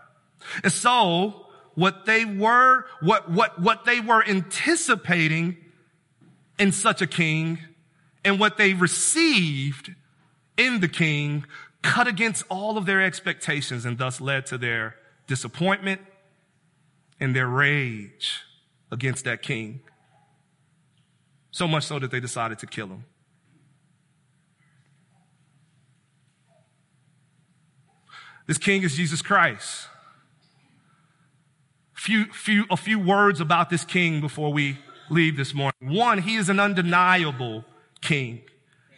And 0.62 0.72
so 0.72 1.45
what 1.76 2.06
they 2.06 2.24
were, 2.24 2.86
what, 3.00 3.30
what, 3.30 3.60
what 3.60 3.84
they 3.84 4.00
were 4.00 4.26
anticipating 4.26 5.56
in 6.58 6.72
such 6.72 7.00
a 7.00 7.06
king 7.06 7.58
and 8.24 8.40
what 8.40 8.56
they 8.56 8.72
received 8.72 9.94
in 10.56 10.80
the 10.80 10.88
king 10.88 11.44
cut 11.82 12.08
against 12.08 12.44
all 12.48 12.78
of 12.78 12.86
their 12.86 13.02
expectations 13.02 13.84
and 13.84 13.98
thus 13.98 14.20
led 14.20 14.46
to 14.46 14.58
their 14.58 14.96
disappointment 15.26 16.00
and 17.20 17.36
their 17.36 17.46
rage 17.46 18.40
against 18.90 19.24
that 19.24 19.42
king. 19.42 19.80
So 21.50 21.68
much 21.68 21.84
so 21.84 21.98
that 21.98 22.10
they 22.10 22.20
decided 22.20 22.58
to 22.60 22.66
kill 22.66 22.88
him. 22.88 23.04
This 28.46 28.58
king 28.58 28.82
is 28.82 28.96
Jesus 28.96 29.20
Christ 29.20 29.88
few, 32.06 32.26
few, 32.26 32.64
a 32.70 32.76
few 32.76 33.00
words 33.00 33.40
about 33.40 33.68
this 33.68 33.84
king 33.84 34.20
before 34.20 34.52
we 34.52 34.78
leave 35.10 35.36
this 35.36 35.52
morning. 35.52 35.74
One, 35.80 36.18
he 36.18 36.36
is 36.36 36.48
an 36.48 36.60
undeniable 36.60 37.64
king. 38.00 38.42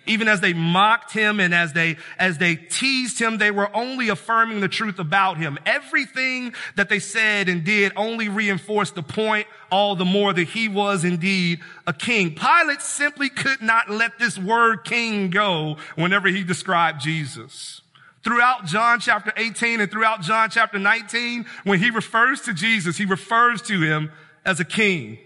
Even 0.04 0.28
as 0.28 0.42
they 0.42 0.52
mocked 0.52 1.12
him 1.12 1.40
and 1.40 1.54
as 1.54 1.72
they, 1.72 1.96
as 2.18 2.36
they 2.36 2.56
teased 2.56 3.18
him, 3.18 3.38
they 3.38 3.50
were 3.50 3.74
only 3.74 4.10
affirming 4.10 4.60
the 4.60 4.68
truth 4.68 4.98
about 4.98 5.38
him. 5.38 5.58
Everything 5.64 6.52
that 6.76 6.90
they 6.90 6.98
said 6.98 7.48
and 7.48 7.64
did 7.64 7.92
only 7.96 8.28
reinforced 8.28 8.94
the 8.94 9.02
point 9.02 9.46
all 9.70 9.96
the 9.96 10.04
more 10.04 10.34
that 10.34 10.48
he 10.48 10.68
was 10.68 11.02
indeed 11.02 11.60
a 11.86 11.94
king. 11.94 12.34
Pilate 12.34 12.82
simply 12.82 13.30
could 13.30 13.62
not 13.62 13.88
let 13.88 14.18
this 14.18 14.38
word 14.38 14.84
king 14.84 15.30
go 15.30 15.78
whenever 15.94 16.28
he 16.28 16.44
described 16.44 17.00
Jesus. 17.00 17.80
Throughout 18.24 18.66
John 18.66 19.00
chapter 19.00 19.32
18 19.36 19.80
and 19.80 19.90
throughout 19.90 20.22
John 20.22 20.50
chapter 20.50 20.78
19, 20.78 21.46
when 21.64 21.78
he 21.78 21.90
refers 21.90 22.40
to 22.42 22.52
Jesus, 22.52 22.96
he 22.96 23.04
refers 23.04 23.62
to 23.62 23.80
him 23.80 24.10
as 24.44 24.60
a 24.60 24.64
king. 24.64 25.18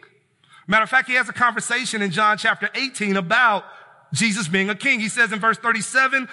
Matter 0.66 0.84
of 0.84 0.90
fact, 0.90 1.08
he 1.08 1.14
has 1.14 1.28
a 1.28 1.32
conversation 1.32 2.02
in 2.02 2.10
John 2.10 2.38
chapter 2.38 2.68
18 2.74 3.16
about 3.16 3.64
Jesus 4.12 4.46
being 4.46 4.70
a 4.70 4.74
king. 4.74 5.00
He 5.00 5.08
says 5.08 5.32
in 5.32 5.40
verse 5.40 5.58
37, 5.58 6.28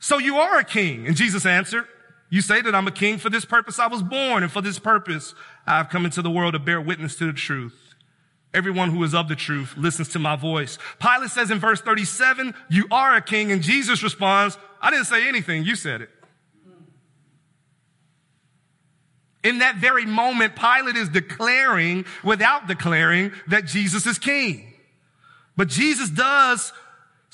so 0.00 0.18
you 0.18 0.36
are 0.36 0.58
a 0.58 0.64
king. 0.64 1.06
And 1.06 1.16
Jesus 1.16 1.46
answered, 1.46 1.86
you 2.28 2.40
say 2.40 2.62
that 2.62 2.74
I'm 2.74 2.88
a 2.88 2.92
king 2.92 3.18
for 3.18 3.28
this 3.28 3.44
purpose 3.44 3.78
I 3.78 3.88
was 3.88 4.02
born 4.02 4.42
and 4.42 4.50
for 4.50 4.62
this 4.62 4.78
purpose 4.78 5.34
I 5.66 5.76
have 5.76 5.90
come 5.90 6.04
into 6.04 6.22
the 6.22 6.30
world 6.30 6.54
to 6.54 6.58
bear 6.58 6.80
witness 6.80 7.14
to 7.16 7.26
the 7.26 7.32
truth. 7.32 7.81
Everyone 8.54 8.90
who 8.90 9.02
is 9.02 9.14
of 9.14 9.28
the 9.28 9.36
truth 9.36 9.74
listens 9.76 10.08
to 10.10 10.18
my 10.18 10.36
voice. 10.36 10.78
Pilate 11.00 11.30
says 11.30 11.50
in 11.50 11.58
verse 11.58 11.80
37, 11.80 12.54
you 12.68 12.86
are 12.90 13.16
a 13.16 13.22
king. 13.22 13.50
And 13.50 13.62
Jesus 13.62 14.02
responds, 14.02 14.58
I 14.80 14.90
didn't 14.90 15.06
say 15.06 15.26
anything. 15.26 15.64
You 15.64 15.74
said 15.74 16.02
it. 16.02 16.10
In 19.42 19.58
that 19.58 19.76
very 19.76 20.06
moment, 20.06 20.54
Pilate 20.54 20.96
is 20.96 21.08
declaring 21.08 22.04
without 22.22 22.68
declaring 22.68 23.32
that 23.48 23.64
Jesus 23.64 24.06
is 24.06 24.18
king. 24.18 24.72
But 25.56 25.68
Jesus 25.68 26.10
does 26.10 26.72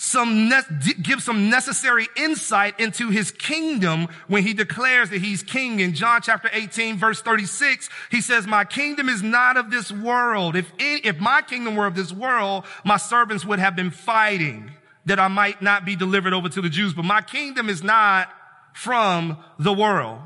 some 0.00 0.48
ne- 0.48 0.94
give 1.02 1.20
some 1.20 1.50
necessary 1.50 2.06
insight 2.16 2.78
into 2.78 3.10
his 3.10 3.32
kingdom 3.32 4.06
when 4.28 4.44
he 4.44 4.54
declares 4.54 5.10
that 5.10 5.20
he's 5.20 5.42
king 5.42 5.80
in 5.80 5.92
John 5.92 6.22
chapter 6.22 6.48
18 6.52 6.96
verse 6.96 7.20
36 7.20 7.90
he 8.08 8.20
says 8.20 8.46
my 8.46 8.64
kingdom 8.64 9.08
is 9.08 9.24
not 9.24 9.56
of 9.56 9.72
this 9.72 9.90
world 9.90 10.54
if 10.54 10.70
if 10.78 11.18
my 11.18 11.42
kingdom 11.42 11.74
were 11.74 11.86
of 11.86 11.96
this 11.96 12.12
world 12.12 12.64
my 12.84 12.96
servants 12.96 13.44
would 13.44 13.58
have 13.58 13.74
been 13.74 13.90
fighting 13.90 14.70
that 15.04 15.18
I 15.18 15.26
might 15.26 15.62
not 15.62 15.84
be 15.84 15.96
delivered 15.96 16.32
over 16.32 16.48
to 16.48 16.60
the 16.60 16.68
Jews 16.68 16.94
but 16.94 17.04
my 17.04 17.20
kingdom 17.20 17.68
is 17.68 17.82
not 17.82 18.32
from 18.78 19.36
the 19.58 19.72
world. 19.72 20.20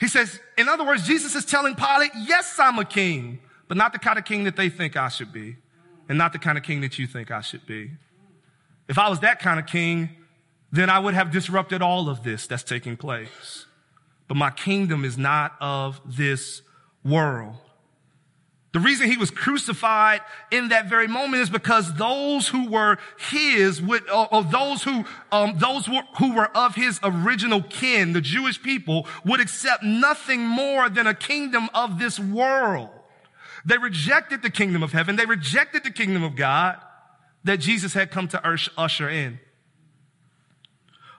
He 0.00 0.08
says, 0.08 0.40
in 0.58 0.68
other 0.68 0.84
words, 0.84 1.06
Jesus 1.06 1.36
is 1.36 1.44
telling 1.44 1.76
Pilate, 1.76 2.10
yes, 2.16 2.58
I'm 2.58 2.80
a 2.80 2.84
king, 2.84 3.38
but 3.68 3.76
not 3.76 3.92
the 3.92 4.00
kind 4.00 4.18
of 4.18 4.24
king 4.24 4.42
that 4.44 4.56
they 4.56 4.68
think 4.68 4.96
I 4.96 5.08
should 5.08 5.32
be, 5.32 5.56
and 6.08 6.18
not 6.18 6.32
the 6.32 6.40
kind 6.40 6.58
of 6.58 6.64
king 6.64 6.80
that 6.80 6.98
you 6.98 7.06
think 7.06 7.30
I 7.30 7.40
should 7.40 7.64
be. 7.64 7.92
If 8.88 8.98
I 8.98 9.08
was 9.08 9.20
that 9.20 9.40
kind 9.40 9.58
of 9.58 9.66
king, 9.66 10.10
then 10.70 10.88
I 10.88 10.98
would 10.98 11.14
have 11.14 11.30
disrupted 11.30 11.82
all 11.82 12.08
of 12.08 12.22
this 12.22 12.46
that's 12.46 12.62
taking 12.62 12.96
place. 12.96 13.66
But 14.26 14.36
my 14.36 14.50
kingdom 14.50 15.04
is 15.04 15.18
not 15.18 15.54
of 15.60 16.00
this 16.16 16.62
world. 17.04 17.56
The 18.72 18.80
reason 18.80 19.10
he 19.10 19.18
was 19.18 19.30
crucified 19.30 20.22
in 20.50 20.68
that 20.68 20.88
very 20.88 21.06
moment 21.06 21.42
is 21.42 21.50
because 21.50 21.92
those 21.94 22.48
who 22.48 22.70
were 22.70 22.96
his, 23.30 23.82
would, 23.82 24.08
or, 24.08 24.42
those 24.44 24.82
who, 24.82 25.04
um, 25.30 25.58
those 25.58 25.86
who 26.16 26.34
were 26.34 26.48
of 26.56 26.74
his 26.74 26.98
original 27.02 27.62
kin, 27.62 28.14
the 28.14 28.22
Jewish 28.22 28.62
people, 28.62 29.06
would 29.26 29.40
accept 29.40 29.82
nothing 29.82 30.40
more 30.40 30.88
than 30.88 31.06
a 31.06 31.12
kingdom 31.12 31.68
of 31.74 31.98
this 31.98 32.18
world. 32.18 32.88
They 33.66 33.76
rejected 33.76 34.40
the 34.40 34.50
kingdom 34.50 34.82
of 34.82 34.92
heaven. 34.92 35.16
They 35.16 35.26
rejected 35.26 35.84
the 35.84 35.90
kingdom 35.90 36.22
of 36.22 36.34
God 36.34 36.80
that 37.44 37.58
Jesus 37.58 37.94
had 37.94 38.10
come 38.10 38.28
to 38.28 38.42
usher 38.76 39.08
in. 39.08 39.40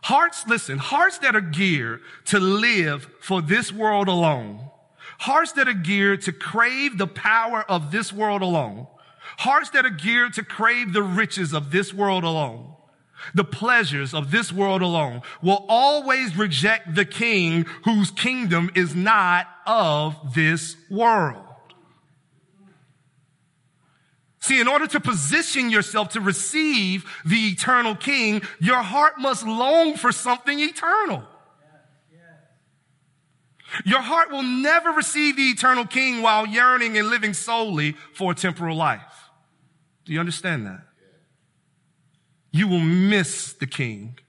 Hearts, 0.03 0.45
listen, 0.47 0.77
hearts 0.79 1.19
that 1.19 1.35
are 1.35 1.41
geared 1.41 2.01
to 2.25 2.39
live 2.39 3.07
for 3.21 3.41
this 3.41 3.71
world 3.71 4.07
alone. 4.07 4.69
Hearts 5.19 5.53
that 5.53 5.69
are 5.69 5.73
geared 5.73 6.21
to 6.23 6.33
crave 6.33 6.97
the 6.97 7.07
power 7.07 7.63
of 7.69 7.91
this 7.91 8.11
world 8.11 8.41
alone. 8.41 8.87
Hearts 9.37 9.69
that 9.69 9.85
are 9.85 9.89
geared 9.89 10.33
to 10.33 10.43
crave 10.43 10.91
the 10.91 11.03
riches 11.03 11.53
of 11.53 11.71
this 11.71 11.93
world 11.93 12.25
alone. 12.25 12.73
The 13.33 13.45
pleasures 13.45 14.13
of 14.13 14.31
this 14.31 14.51
world 14.51 14.81
alone 14.81 15.21
will 15.41 15.65
always 15.69 16.35
reject 16.35 16.95
the 16.95 17.05
king 17.05 17.65
whose 17.85 18.11
kingdom 18.11 18.69
is 18.75 18.93
not 18.93 19.47
of 19.65 20.33
this 20.33 20.75
world. 20.89 21.45
See, 24.43 24.59
in 24.59 24.67
order 24.67 24.87
to 24.87 24.99
position 24.99 25.69
yourself 25.69 26.09
to 26.09 26.19
receive 26.19 27.05
the 27.23 27.47
eternal 27.47 27.95
king, 27.95 28.41
your 28.59 28.81
heart 28.83 29.13
must 29.17 29.47
long 29.47 29.95
for 29.95 30.11
something 30.11 30.59
eternal. 30.59 31.23
Your 33.85 34.01
heart 34.01 34.31
will 34.31 34.43
never 34.43 34.89
receive 34.89 35.37
the 35.37 35.43
eternal 35.43 35.85
king 35.85 36.21
while 36.21 36.45
yearning 36.45 36.97
and 36.97 37.07
living 37.07 37.33
solely 37.33 37.93
for 38.13 38.33
a 38.33 38.35
temporal 38.35 38.75
life. 38.75 39.29
Do 40.03 40.11
you 40.11 40.19
understand 40.19 40.65
that? 40.67 40.81
You 42.51 42.67
will 42.67 42.81
miss 42.81 43.53
the 43.53 43.65
king 43.65 44.19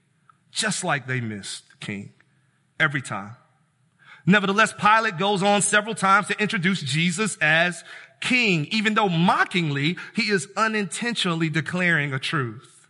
just 0.49 0.85
like 0.85 1.07
they 1.07 1.19
missed 1.19 1.69
the 1.71 1.85
king 1.85 2.13
every 2.79 3.01
time. 3.01 3.35
Nevertheless, 4.25 4.73
Pilate 4.79 5.17
goes 5.17 5.43
on 5.43 5.61
several 5.61 5.93
times 5.93 6.27
to 6.27 6.41
introduce 6.41 6.81
Jesus 6.81 7.37
as 7.41 7.83
king, 8.21 8.67
even 8.71 8.93
though 8.93 9.09
mockingly, 9.09 9.97
he 10.15 10.23
is 10.23 10.47
unintentionally 10.55 11.49
declaring 11.49 12.13
a 12.13 12.19
truth. 12.19 12.87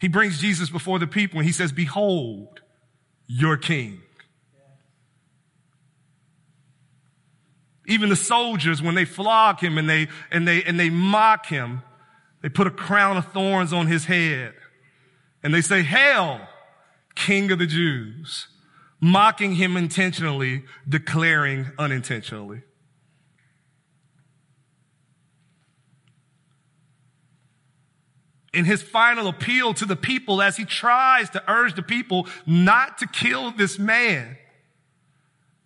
He 0.00 0.08
brings 0.08 0.40
Jesus 0.40 0.70
before 0.70 0.98
the 0.98 1.06
people 1.06 1.38
and 1.38 1.46
he 1.46 1.52
says, 1.52 1.72
behold, 1.72 2.60
your 3.26 3.56
king. 3.56 4.00
Even 7.86 8.08
the 8.08 8.16
soldiers, 8.16 8.80
when 8.82 8.94
they 8.94 9.04
flog 9.04 9.60
him 9.60 9.78
and 9.78 9.88
they, 9.88 10.08
and 10.30 10.46
they, 10.46 10.62
and 10.64 10.78
they 10.78 10.90
mock 10.90 11.46
him, 11.46 11.82
they 12.40 12.48
put 12.48 12.66
a 12.66 12.70
crown 12.70 13.16
of 13.16 13.32
thorns 13.32 13.72
on 13.72 13.86
his 13.86 14.04
head 14.04 14.54
and 15.42 15.52
they 15.52 15.60
say, 15.60 15.82
hail, 15.82 16.40
king 17.14 17.50
of 17.50 17.58
the 17.58 17.66
Jews, 17.66 18.48
mocking 19.00 19.56
him 19.56 19.76
intentionally, 19.76 20.64
declaring 20.88 21.70
unintentionally. 21.78 22.62
In 28.52 28.64
his 28.64 28.82
final 28.82 29.28
appeal 29.28 29.72
to 29.74 29.86
the 29.86 29.96
people 29.96 30.42
as 30.42 30.56
he 30.56 30.64
tries 30.64 31.30
to 31.30 31.42
urge 31.50 31.74
the 31.74 31.82
people 31.82 32.26
not 32.46 32.98
to 32.98 33.06
kill 33.06 33.50
this 33.50 33.78
man. 33.78 34.36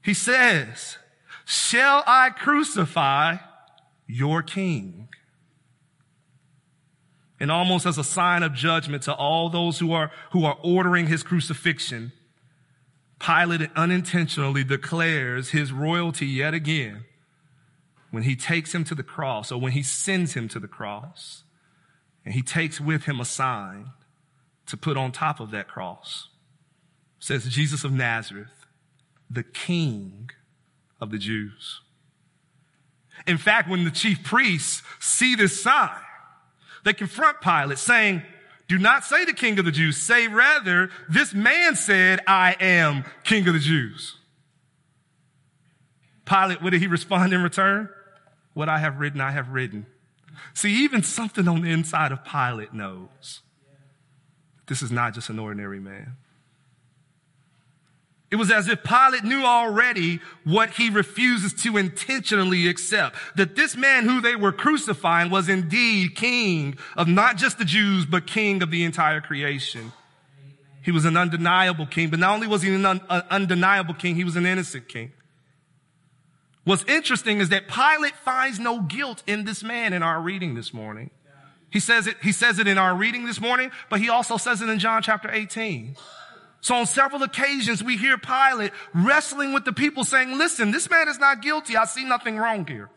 He 0.03 0.15
says, 0.15 0.99
shall 1.45 2.05
I 2.07 2.31
crucify 2.31 3.39
your 4.07 4.43
king? 4.43 5.09
And 7.39 7.51
almost 7.51 7.87
as 7.87 7.99
a 7.99 8.05
sign 8.05 8.43
of 8.43 8.55
judgment 8.55 9.03
to 9.03 9.15
all 9.15 9.51
those 9.51 9.79
who 9.79 9.93
are, 9.93 10.11
who 10.31 10.45
are 10.45 10.57
ordering 10.63 11.09
his 11.09 11.23
crucifixion, 11.23 12.13
Pilate 13.19 13.71
unintentionally 13.75 14.63
declares 14.63 15.51
his 15.51 15.73
royalty 15.73 16.27
yet 16.27 16.55
again 16.55 17.05
when 18.11 18.23
he 18.23 18.37
takes 18.37 18.75
him 18.75 18.85
to 18.85 18.95
the 18.95 19.03
cross 19.03 19.51
or 19.51 19.61
when 19.61 19.73
he 19.73 19.83
sends 19.83 20.35
him 20.35 20.49
to 20.49 20.61
the 20.61 20.69
cross. 20.69 21.43
And 22.27 22.35
he 22.35 22.43
takes 22.43 22.81
with 22.81 23.05
him 23.05 23.21
a 23.21 23.25
sign 23.25 23.93
to 24.67 24.77
put 24.77 24.97
on 24.97 25.13
top 25.13 25.39
of 25.39 25.53
that 25.53 25.69
cross. 25.69 26.29
It 27.21 27.25
says 27.25 27.49
Jesus 27.49 27.85
of 27.85 27.93
Nazareth, 27.93 28.67
the 29.31 29.45
King 29.45 30.31
of 31.01 31.13
the 31.13 31.19
Jews. 31.19 31.81
In 33.27 33.39
fact, 33.39 33.71
when 33.71 33.85
the 33.85 33.91
chief 33.91 34.25
priests 34.25 34.83
see 34.99 35.37
this 35.37 35.63
sign, 35.63 35.89
they 36.85 36.93
confront 36.93 37.41
Pilate 37.41 37.79
saying, 37.79 38.23
do 38.69 38.77
not 38.77 39.05
say 39.05 39.25
the 39.25 39.33
king 39.33 39.59
of 39.61 39.65
the 39.65 39.71
Jews. 39.71 39.97
Say 39.97 40.27
rather, 40.27 40.91
this 41.09 41.33
man 41.33 41.77
said, 41.77 42.21
I 42.27 42.57
am 42.59 43.05
king 43.23 43.47
of 43.47 43.55
the 43.55 43.61
Jews. 43.61 44.17
Pilate, 46.25 46.61
what 46.61 46.71
did 46.71 46.81
he 46.81 46.89
respond 46.89 47.33
in 47.33 47.43
return? 47.43 47.89
What 48.55 48.69
I 48.69 48.79
have 48.79 48.99
written, 48.99 49.21
I 49.21 49.31
have 49.31 49.51
written. 49.51 49.87
See, 50.55 50.85
even 50.85 51.03
something 51.03 51.49
on 51.49 51.63
the 51.63 51.71
inside 51.71 52.13
of 52.13 52.25
Pilate 52.25 52.73
knows 52.73 53.43
this 54.67 54.83
is 54.83 54.91
not 54.91 55.15
just 55.15 55.31
an 55.31 55.39
ordinary 55.39 55.81
man. 55.81 56.17
It 58.29 58.37
was 58.37 58.51
as 58.51 58.67
if 58.69 58.83
Pilate 58.83 59.23
knew 59.23 59.45
already 59.45 60.21
what 60.43 60.71
he 60.71 60.91
refuses 60.91 61.53
to 61.63 61.77
intentionally 61.77 62.67
accept. 62.67 63.17
That 63.37 63.55
this 63.55 63.77
man 63.77 64.05
who 64.05 64.21
they 64.21 64.35
were 64.35 64.51
crucifying 64.51 65.31
was 65.31 65.49
indeed 65.49 66.17
king 66.17 66.77
of 66.97 67.07
not 67.07 67.37
just 67.37 67.59
the 67.59 67.65
Jews, 67.65 68.05
but 68.05 68.27
king 68.27 68.63
of 68.63 68.73
the 68.73 68.83
entire 68.83 69.21
creation. 69.21 69.93
He 70.83 70.91
was 70.91 71.05
an 71.05 71.17
undeniable 71.17 71.87
king, 71.87 72.11
but 72.11 72.19
not 72.19 72.35
only 72.35 72.49
was 72.49 72.63
he 72.63 72.75
an 72.75 72.85
un- 72.85 73.01
undeniable 73.09 73.95
king, 73.95 74.17
he 74.17 74.25
was 74.25 74.37
an 74.37 74.47
innocent 74.47 74.89
king. 74.89 75.13
What's 76.67 76.83
interesting 76.89 77.39
is 77.39 77.51
that 77.51 77.69
Pilate 77.69 78.17
finds 78.17 78.59
no 78.59 78.81
guilt 78.81 79.23
in 79.25 79.45
this 79.45 79.63
man 79.63 79.93
in 79.93 80.03
our 80.03 80.21
reading 80.21 80.57
this 80.57 80.75
morning. 80.75 81.11
He 81.71 81.79
says 81.79 82.09
it, 82.09 82.17
he 82.25 82.33
says 82.33 82.59
it 82.59 82.67
in 82.67 82.77
our 82.77 82.93
reading 82.93 83.25
this 83.25 83.41
morning, 83.41 83.71
but 83.89 84.01
he 84.01 84.09
also 84.09 84.37
says 84.37 84.61
it 84.63 84.69
in 84.69 84.81
John 84.81 85.01
chapter 85.01 85.31
18. 85.31 85.95
So 86.63 86.75
on 86.75 86.87
several 86.87 87.23
occasions, 87.23 87.85
we 87.85 87.97
hear 87.97 88.19
Pilate 88.19 88.73
wrestling 88.93 89.53
with 89.53 89.65
the 89.65 89.73
people 89.73 90.03
saying, 90.03 90.37
listen, 90.37 90.73
this 90.73 90.91
man 90.91 91.07
is 91.07 91.21
not 91.21 91.41
guilty. 91.41 91.77
I 91.77 91.85
see 91.85 92.03
nothing 92.03 92.37
wrong 92.37 92.67
here. 92.67 92.91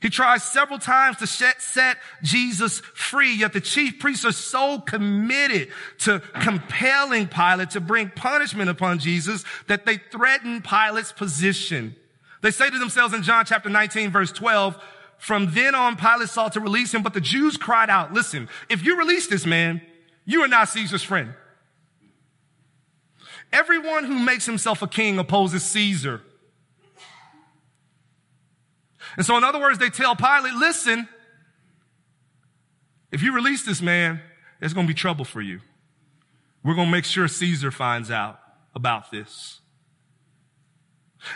He 0.00 0.10
tries 0.10 0.42
several 0.42 0.78
times 0.78 1.16
to 1.18 1.26
set 1.26 1.96
Jesus 2.22 2.80
free, 2.80 3.34
yet 3.36 3.54
the 3.54 3.62
chief 3.62 3.98
priests 3.98 4.26
are 4.26 4.32
so 4.32 4.78
committed 4.78 5.68
to 6.00 6.20
compelling 6.40 7.28
Pilate 7.28 7.70
to 7.70 7.80
bring 7.80 8.10
punishment 8.10 8.68
upon 8.68 8.98
Jesus 8.98 9.44
that 9.68 9.86
they 9.86 9.96
threaten 9.96 10.60
Pilate's 10.60 11.12
position. 11.12 11.96
They 12.42 12.50
say 12.50 12.68
to 12.68 12.78
themselves 12.78 13.14
in 13.14 13.22
John 13.22 13.46
chapter 13.46 13.70
19 13.70 14.10
verse 14.10 14.32
12, 14.32 14.76
from 15.18 15.52
then 15.54 15.74
on 15.74 15.96
Pilate 15.96 16.28
sought 16.28 16.52
to 16.52 16.60
release 16.60 16.92
him, 16.92 17.02
but 17.02 17.14
the 17.14 17.20
Jews 17.20 17.56
cried 17.56 17.88
out, 17.88 18.12
listen, 18.12 18.50
if 18.68 18.84
you 18.84 18.98
release 18.98 19.26
this 19.28 19.46
man, 19.46 19.80
you 20.26 20.42
are 20.42 20.48
not 20.48 20.68
Caesar's 20.68 21.02
friend. 21.02 21.32
Everyone 23.50 24.04
who 24.04 24.18
makes 24.18 24.44
himself 24.44 24.82
a 24.82 24.86
king 24.86 25.18
opposes 25.18 25.62
Caesar. 25.62 26.20
And 29.16 29.24
so, 29.24 29.36
in 29.36 29.44
other 29.44 29.60
words, 29.60 29.78
they 29.78 29.90
tell 29.90 30.14
Pilate, 30.14 30.54
listen, 30.54 31.08
if 33.10 33.22
you 33.22 33.34
release 33.34 33.64
this 33.64 33.80
man, 33.80 34.20
there's 34.60 34.74
going 34.74 34.86
to 34.86 34.92
be 34.92 34.98
trouble 34.98 35.24
for 35.24 35.40
you. 35.40 35.60
We're 36.62 36.74
going 36.74 36.88
to 36.88 36.92
make 36.92 37.04
sure 37.04 37.28
Caesar 37.28 37.70
finds 37.70 38.10
out 38.10 38.40
about 38.74 39.10
this. 39.10 39.60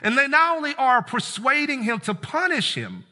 And 0.03 0.17
they 0.17 0.29
not 0.29 0.57
only 0.57 0.75
are 0.77 1.03
persuading 1.03 1.83
him 1.83 2.01
to 2.01 2.15
punish 2.15 2.75
him, 2.75 3.05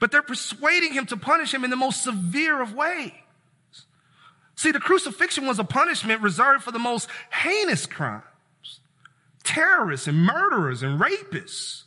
but 0.00 0.10
they're 0.10 0.22
persuading 0.22 0.92
him 0.92 1.06
to 1.06 1.16
punish 1.16 1.54
him 1.54 1.64
in 1.64 1.70
the 1.70 1.76
most 1.76 2.02
severe 2.02 2.60
of 2.60 2.74
ways. 2.74 3.12
See, 4.56 4.72
the 4.72 4.80
crucifixion 4.80 5.46
was 5.46 5.58
a 5.58 5.64
punishment 5.64 6.22
reserved 6.22 6.64
for 6.64 6.72
the 6.72 6.78
most 6.78 7.08
heinous 7.30 7.86
crimes 7.86 8.24
terrorists 9.44 10.08
and 10.08 10.18
murderers 10.18 10.82
and 10.82 11.00
rapists. 11.00 11.84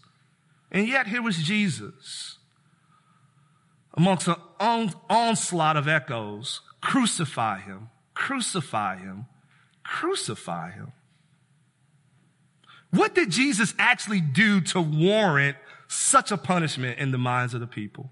And 0.72 0.88
yet 0.88 1.08
here 1.08 1.22
was 1.22 1.38
Jesus 1.38 2.38
amongst 3.96 4.28
an 4.28 4.36
on, 4.60 4.94
onslaught 5.10 5.78
of 5.78 5.88
echoes. 5.88 6.62
Crucify 6.82 7.60
him, 7.60 7.90
crucify 8.14 8.98
him, 8.98 9.26
crucify 9.84 10.72
him. 10.72 10.94
What 12.92 13.14
did 13.14 13.30
Jesus 13.30 13.74
actually 13.78 14.22
do 14.22 14.62
to 14.62 14.82
warrant 14.82 15.58
such 15.88 16.32
a 16.32 16.38
punishment 16.38 17.00
in 17.00 17.12
the 17.12 17.18
minds 17.18 17.54
of 17.54 17.60
the 17.60 17.68
people? 17.68 18.12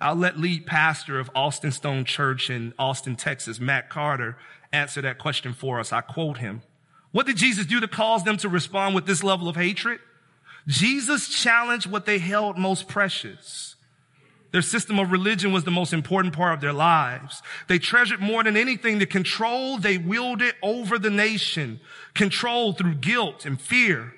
I'll 0.00 0.16
let 0.16 0.38
lead 0.38 0.66
pastor 0.66 1.20
of 1.20 1.30
Austin 1.34 1.70
Stone 1.70 2.06
Church 2.06 2.50
in 2.50 2.74
Austin, 2.78 3.14
Texas, 3.14 3.60
Matt 3.60 3.88
Carter, 3.88 4.36
answer 4.72 5.00
that 5.02 5.18
question 5.18 5.52
for 5.52 5.78
us. 5.78 5.92
I 5.92 6.00
quote 6.00 6.38
him. 6.38 6.62
What 7.12 7.26
did 7.26 7.36
Jesus 7.36 7.66
do 7.66 7.78
to 7.78 7.86
cause 7.86 8.24
them 8.24 8.36
to 8.38 8.48
respond 8.48 8.94
with 8.94 9.06
this 9.06 9.22
level 9.22 9.48
of 9.48 9.54
hatred? 9.54 10.00
Jesus 10.66 11.28
challenged 11.28 11.90
what 11.90 12.06
they 12.06 12.18
held 12.18 12.56
most 12.56 12.88
precious. 12.88 13.74
Their 14.52 14.62
system 14.62 14.98
of 14.98 15.10
religion 15.10 15.52
was 15.52 15.64
the 15.64 15.70
most 15.70 15.94
important 15.94 16.34
part 16.34 16.54
of 16.54 16.60
their 16.60 16.74
lives. 16.74 17.42
They 17.68 17.78
treasured 17.78 18.20
more 18.20 18.44
than 18.44 18.56
anything 18.56 18.98
the 18.98 19.06
control 19.06 19.78
they 19.78 19.96
wielded 19.96 20.54
over 20.62 20.98
the 20.98 21.10
nation, 21.10 21.80
control 22.14 22.74
through 22.74 22.96
guilt 22.96 23.46
and 23.46 23.60
fear. 23.60 24.12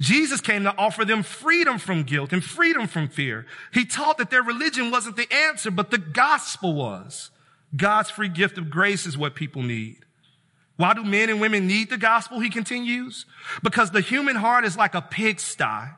Jesus 0.00 0.40
came 0.40 0.62
to 0.64 0.76
offer 0.76 1.04
them 1.04 1.22
freedom 1.22 1.78
from 1.78 2.04
guilt 2.04 2.32
and 2.32 2.44
freedom 2.44 2.86
from 2.86 3.08
fear. 3.08 3.46
He 3.72 3.84
taught 3.84 4.18
that 4.18 4.30
their 4.30 4.42
religion 4.42 4.90
wasn't 4.90 5.16
the 5.16 5.32
answer, 5.32 5.70
but 5.70 5.90
the 5.90 5.98
gospel 5.98 6.74
was. 6.74 7.30
God's 7.74 8.10
free 8.10 8.28
gift 8.28 8.58
of 8.58 8.70
grace 8.70 9.06
is 9.06 9.18
what 9.18 9.34
people 9.34 9.62
need. 9.62 9.98
Why 10.76 10.94
do 10.94 11.04
men 11.04 11.30
and 11.30 11.40
women 11.40 11.66
need 11.66 11.90
the 11.90 11.98
gospel? 11.98 12.40
He 12.40 12.50
continues. 12.50 13.26
Because 13.62 13.90
the 13.90 14.00
human 14.00 14.36
heart 14.36 14.64
is 14.64 14.76
like 14.76 14.94
a 14.94 15.02
pigsty. 15.02 15.90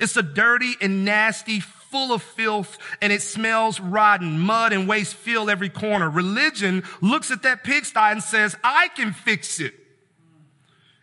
It's 0.00 0.16
a 0.16 0.22
dirty 0.22 0.74
and 0.80 1.04
nasty, 1.04 1.60
full 1.60 2.12
of 2.12 2.22
filth, 2.22 2.78
and 3.00 3.12
it 3.12 3.22
smells 3.22 3.78
rotten. 3.78 4.38
Mud 4.38 4.72
and 4.72 4.88
waste 4.88 5.14
fill 5.14 5.50
every 5.50 5.68
corner. 5.68 6.08
Religion 6.08 6.82
looks 7.00 7.30
at 7.30 7.42
that 7.42 7.62
pigsty 7.62 8.00
and 8.00 8.22
says, 8.22 8.56
I 8.64 8.88
can 8.88 9.12
fix 9.12 9.60
it. 9.60 9.74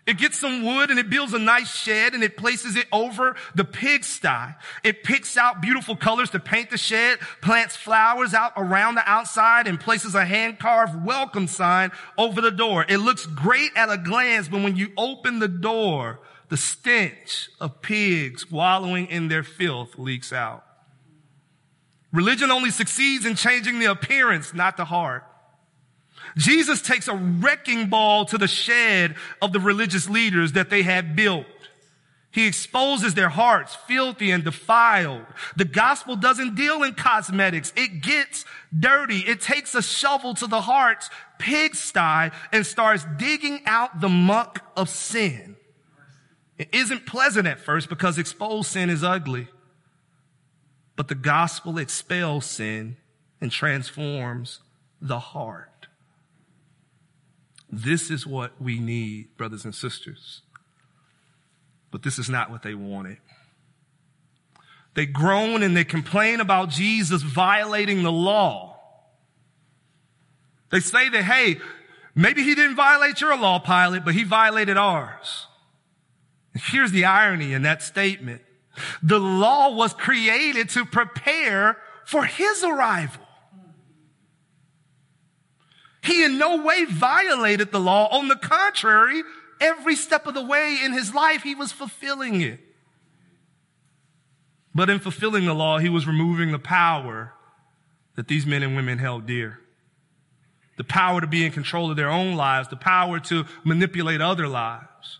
It 0.09 0.17
gets 0.17 0.39
some 0.39 0.65
wood 0.65 0.89
and 0.89 0.97
it 0.97 1.07
builds 1.07 1.33
a 1.33 1.37
nice 1.37 1.71
shed 1.71 2.15
and 2.15 2.23
it 2.23 2.35
places 2.35 2.75
it 2.75 2.87
over 2.91 3.35
the 3.53 3.63
pigsty. 3.63 4.55
It 4.83 5.03
picks 5.03 5.37
out 5.37 5.61
beautiful 5.61 5.95
colors 5.95 6.31
to 6.31 6.39
paint 6.39 6.71
the 6.71 6.79
shed, 6.79 7.19
plants 7.43 7.75
flowers 7.75 8.33
out 8.33 8.53
around 8.57 8.95
the 8.95 9.07
outside 9.07 9.67
and 9.67 9.79
places 9.79 10.15
a 10.15 10.25
hand 10.25 10.57
carved 10.57 11.05
welcome 11.05 11.45
sign 11.45 11.91
over 12.17 12.41
the 12.41 12.49
door. 12.49 12.87
It 12.89 12.97
looks 12.97 13.27
great 13.27 13.69
at 13.75 13.91
a 13.91 13.99
glance, 13.99 14.47
but 14.47 14.63
when 14.63 14.75
you 14.75 14.91
open 14.97 15.37
the 15.37 15.47
door, 15.47 16.21
the 16.47 16.57
stench 16.57 17.51
of 17.61 17.83
pigs 17.83 18.49
wallowing 18.49 19.05
in 19.05 19.27
their 19.27 19.43
filth 19.43 19.99
leaks 19.99 20.33
out. 20.33 20.65
Religion 22.11 22.49
only 22.49 22.71
succeeds 22.71 23.27
in 23.27 23.35
changing 23.35 23.77
the 23.77 23.85
appearance, 23.85 24.55
not 24.55 24.75
the 24.75 24.85
heart. 24.85 25.28
Jesus 26.37 26.81
takes 26.81 27.07
a 27.07 27.15
wrecking 27.15 27.89
ball 27.89 28.25
to 28.25 28.37
the 28.37 28.47
shed 28.47 29.15
of 29.41 29.53
the 29.53 29.59
religious 29.59 30.09
leaders 30.09 30.53
that 30.53 30.69
they 30.69 30.83
had 30.83 31.15
built. 31.15 31.45
He 32.31 32.45
exposes 32.45 33.15
their 33.15 33.29
hearts, 33.29 33.75
filthy 33.87 34.29
and 34.29 34.43
defiled. 34.43 35.25
The 35.55 35.65
gospel 35.65 36.15
doesn't 36.15 36.55
deal 36.55 36.83
in 36.83 36.93
cosmetics. 36.93 37.73
It 37.75 38.01
gets 38.01 38.45
dirty. 38.77 39.19
It 39.19 39.41
takes 39.41 39.73
a 39.73 39.81
shovel 39.81 40.35
to 40.35 40.45
the 40.45 40.61
heart's 40.61 41.09
pigsty 41.39 42.29
and 42.51 42.65
starts 42.65 43.05
digging 43.17 43.61
out 43.65 43.99
the 43.99 44.09
muck 44.09 44.63
of 44.77 44.89
sin. 44.89 45.55
It 46.59 46.69
isn't 46.71 47.07
pleasant 47.07 47.47
at 47.47 47.59
first 47.59 47.89
because 47.89 48.19
exposed 48.19 48.69
sin 48.69 48.91
is 48.91 49.03
ugly. 49.03 49.47
But 50.95 51.07
the 51.07 51.15
gospel 51.15 51.79
expels 51.79 52.45
sin 52.45 52.97
and 53.41 53.49
transforms 53.51 54.59
the 55.01 55.19
heart. 55.19 55.78
This 57.71 58.09
is 58.09 58.25
what 58.25 58.59
we 58.61 58.79
need, 58.79 59.37
brothers 59.37 59.65
and 59.65 59.75
sisters. 59.75 60.41
But 61.91 62.03
this 62.03 62.17
is 62.19 62.29
not 62.29 62.51
what 62.51 62.63
they 62.63 62.73
wanted. 62.73 63.17
They 64.95 65.05
groan 65.05 65.63
and 65.63 65.77
they 65.77 65.83
complain 65.83 66.39
about 66.39 66.69
Jesus 66.69 67.21
violating 67.21 68.03
the 68.03 68.11
law. 68.11 68.79
They 70.71 70.79
say 70.79 71.09
that, 71.09 71.23
hey, 71.23 71.57
maybe 72.15 72.43
he 72.43 72.55
didn't 72.55 72.75
violate 72.75 73.21
your 73.21 73.37
law, 73.37 73.59
Pilate, 73.59 74.03
but 74.03 74.13
he 74.13 74.23
violated 74.23 74.77
ours. 74.77 75.47
Here's 76.53 76.91
the 76.91 77.05
irony 77.05 77.53
in 77.53 77.61
that 77.63 77.81
statement. 77.81 78.41
The 79.01 79.19
law 79.19 79.73
was 79.73 79.93
created 79.93 80.69
to 80.69 80.85
prepare 80.85 81.77
for 82.05 82.25
his 82.25 82.63
arrival. 82.63 83.28
He 86.01 86.23
in 86.23 86.37
no 86.37 86.63
way 86.63 86.85
violated 86.85 87.71
the 87.71 87.79
law. 87.79 88.07
On 88.07 88.27
the 88.27 88.35
contrary, 88.35 89.23
every 89.59 89.95
step 89.95 90.27
of 90.27 90.33
the 90.33 90.43
way 90.43 90.79
in 90.83 90.93
his 90.93 91.13
life, 91.13 91.43
he 91.43 91.55
was 91.55 91.71
fulfilling 91.71 92.41
it. 92.41 92.59
But 94.73 94.89
in 94.89 94.99
fulfilling 94.99 95.45
the 95.45 95.53
law, 95.53 95.79
he 95.79 95.89
was 95.89 96.07
removing 96.07 96.51
the 96.51 96.59
power 96.59 97.33
that 98.15 98.27
these 98.27 98.45
men 98.45 98.63
and 98.63 98.75
women 98.75 98.97
held 98.97 99.25
dear. 99.25 99.59
The 100.77 100.83
power 100.83 101.19
to 101.19 101.27
be 101.27 101.45
in 101.45 101.51
control 101.51 101.89
of 101.89 101.97
their 101.97 102.09
own 102.09 102.35
lives, 102.35 102.69
the 102.69 102.77
power 102.77 103.19
to 103.21 103.45
manipulate 103.65 104.21
other 104.21 104.47
lives, 104.47 105.19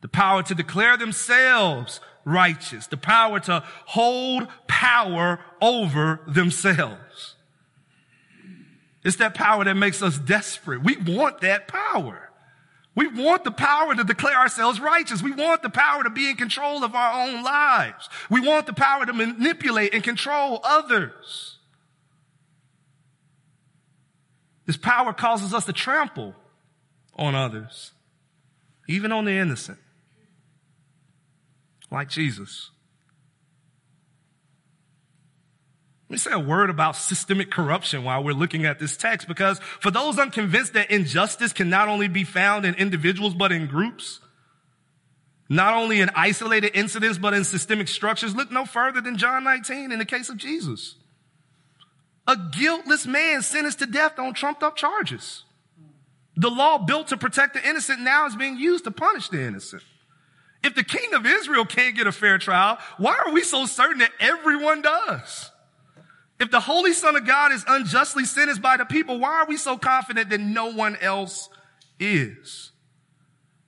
the 0.00 0.08
power 0.08 0.42
to 0.44 0.54
declare 0.54 0.96
themselves 0.96 2.00
righteous, 2.24 2.86
the 2.86 2.96
power 2.96 3.40
to 3.40 3.64
hold 3.86 4.46
power 4.66 5.40
over 5.60 6.20
themselves. 6.26 7.33
It's 9.04 9.16
that 9.16 9.34
power 9.34 9.64
that 9.64 9.74
makes 9.74 10.02
us 10.02 10.18
desperate. 10.18 10.82
We 10.82 10.96
want 10.96 11.42
that 11.42 11.68
power. 11.68 12.30
We 12.94 13.08
want 13.08 13.44
the 13.44 13.50
power 13.50 13.94
to 13.94 14.04
declare 14.04 14.36
ourselves 14.36 14.80
righteous. 14.80 15.22
We 15.22 15.32
want 15.32 15.62
the 15.62 15.70
power 15.70 16.04
to 16.04 16.10
be 16.10 16.30
in 16.30 16.36
control 16.36 16.84
of 16.84 16.94
our 16.94 17.26
own 17.26 17.42
lives. 17.42 18.08
We 18.30 18.40
want 18.40 18.66
the 18.66 18.72
power 18.72 19.04
to 19.04 19.12
manipulate 19.12 19.94
and 19.94 20.02
control 20.02 20.60
others. 20.62 21.58
This 24.64 24.76
power 24.76 25.12
causes 25.12 25.52
us 25.52 25.66
to 25.66 25.72
trample 25.72 26.34
on 27.16 27.34
others, 27.34 27.92
even 28.88 29.12
on 29.12 29.24
the 29.24 29.32
innocent, 29.32 29.78
like 31.90 32.08
Jesus. 32.08 32.70
Let 36.14 36.28
me 36.28 36.30
say 36.30 36.36
a 36.36 36.38
word 36.38 36.70
about 36.70 36.94
systemic 36.94 37.50
corruption 37.50 38.04
while 38.04 38.22
we're 38.22 38.34
looking 38.34 38.66
at 38.66 38.78
this 38.78 38.96
text, 38.96 39.26
because 39.26 39.58
for 39.58 39.90
those 39.90 40.16
unconvinced 40.16 40.74
that 40.74 40.92
injustice 40.92 41.52
can 41.52 41.68
not 41.68 41.88
only 41.88 42.06
be 42.06 42.22
found 42.22 42.64
in 42.64 42.76
individuals, 42.76 43.34
but 43.34 43.50
in 43.50 43.66
groups, 43.66 44.20
not 45.48 45.74
only 45.74 46.00
in 46.00 46.10
isolated 46.14 46.70
incidents, 46.72 47.18
but 47.18 47.34
in 47.34 47.42
systemic 47.42 47.88
structures, 47.88 48.32
look 48.32 48.52
no 48.52 48.64
further 48.64 49.00
than 49.00 49.16
John 49.18 49.42
19 49.42 49.90
in 49.90 49.98
the 49.98 50.04
case 50.04 50.28
of 50.28 50.36
Jesus. 50.36 50.94
A 52.28 52.36
guiltless 52.36 53.08
man 53.08 53.42
sentenced 53.42 53.80
to 53.80 53.86
death 53.86 54.16
on 54.16 54.34
trumped 54.34 54.62
up 54.62 54.76
charges. 54.76 55.42
The 56.36 56.48
law 56.48 56.78
built 56.78 57.08
to 57.08 57.16
protect 57.16 57.54
the 57.54 57.68
innocent 57.68 57.98
now 58.02 58.26
is 58.26 58.36
being 58.36 58.56
used 58.56 58.84
to 58.84 58.92
punish 58.92 59.30
the 59.30 59.42
innocent. 59.42 59.82
If 60.62 60.76
the 60.76 60.84
king 60.84 61.12
of 61.12 61.26
Israel 61.26 61.64
can't 61.64 61.96
get 61.96 62.06
a 62.06 62.12
fair 62.12 62.38
trial, 62.38 62.78
why 62.98 63.20
are 63.26 63.32
we 63.32 63.42
so 63.42 63.66
certain 63.66 63.98
that 63.98 64.12
everyone 64.20 64.80
does? 64.80 65.50
If 66.40 66.50
the 66.50 66.60
Holy 66.60 66.92
Son 66.92 67.16
of 67.16 67.26
God 67.26 67.52
is 67.52 67.64
unjustly 67.66 68.24
sentenced 68.24 68.60
by 68.62 68.76
the 68.76 68.84
people, 68.84 69.18
why 69.18 69.40
are 69.40 69.46
we 69.46 69.56
so 69.56 69.76
confident 69.76 70.30
that 70.30 70.40
no 70.40 70.66
one 70.66 70.96
else 70.96 71.48
is? 72.00 72.72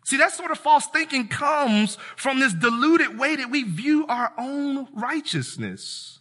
See, 0.05 0.19
that 0.19 0.33
sort 0.33 0.51
of 0.51 0.59
false 0.59 0.87
thinking 0.87 1.29
comes 1.29 1.97
from 2.17 2.39
this 2.39 2.53
deluded 2.53 3.19
way 3.19 3.37
that 3.37 3.51
we 3.51 3.65
view 3.65 4.07
our 4.07 4.33
own 4.39 4.87
righteousness. 4.93 6.21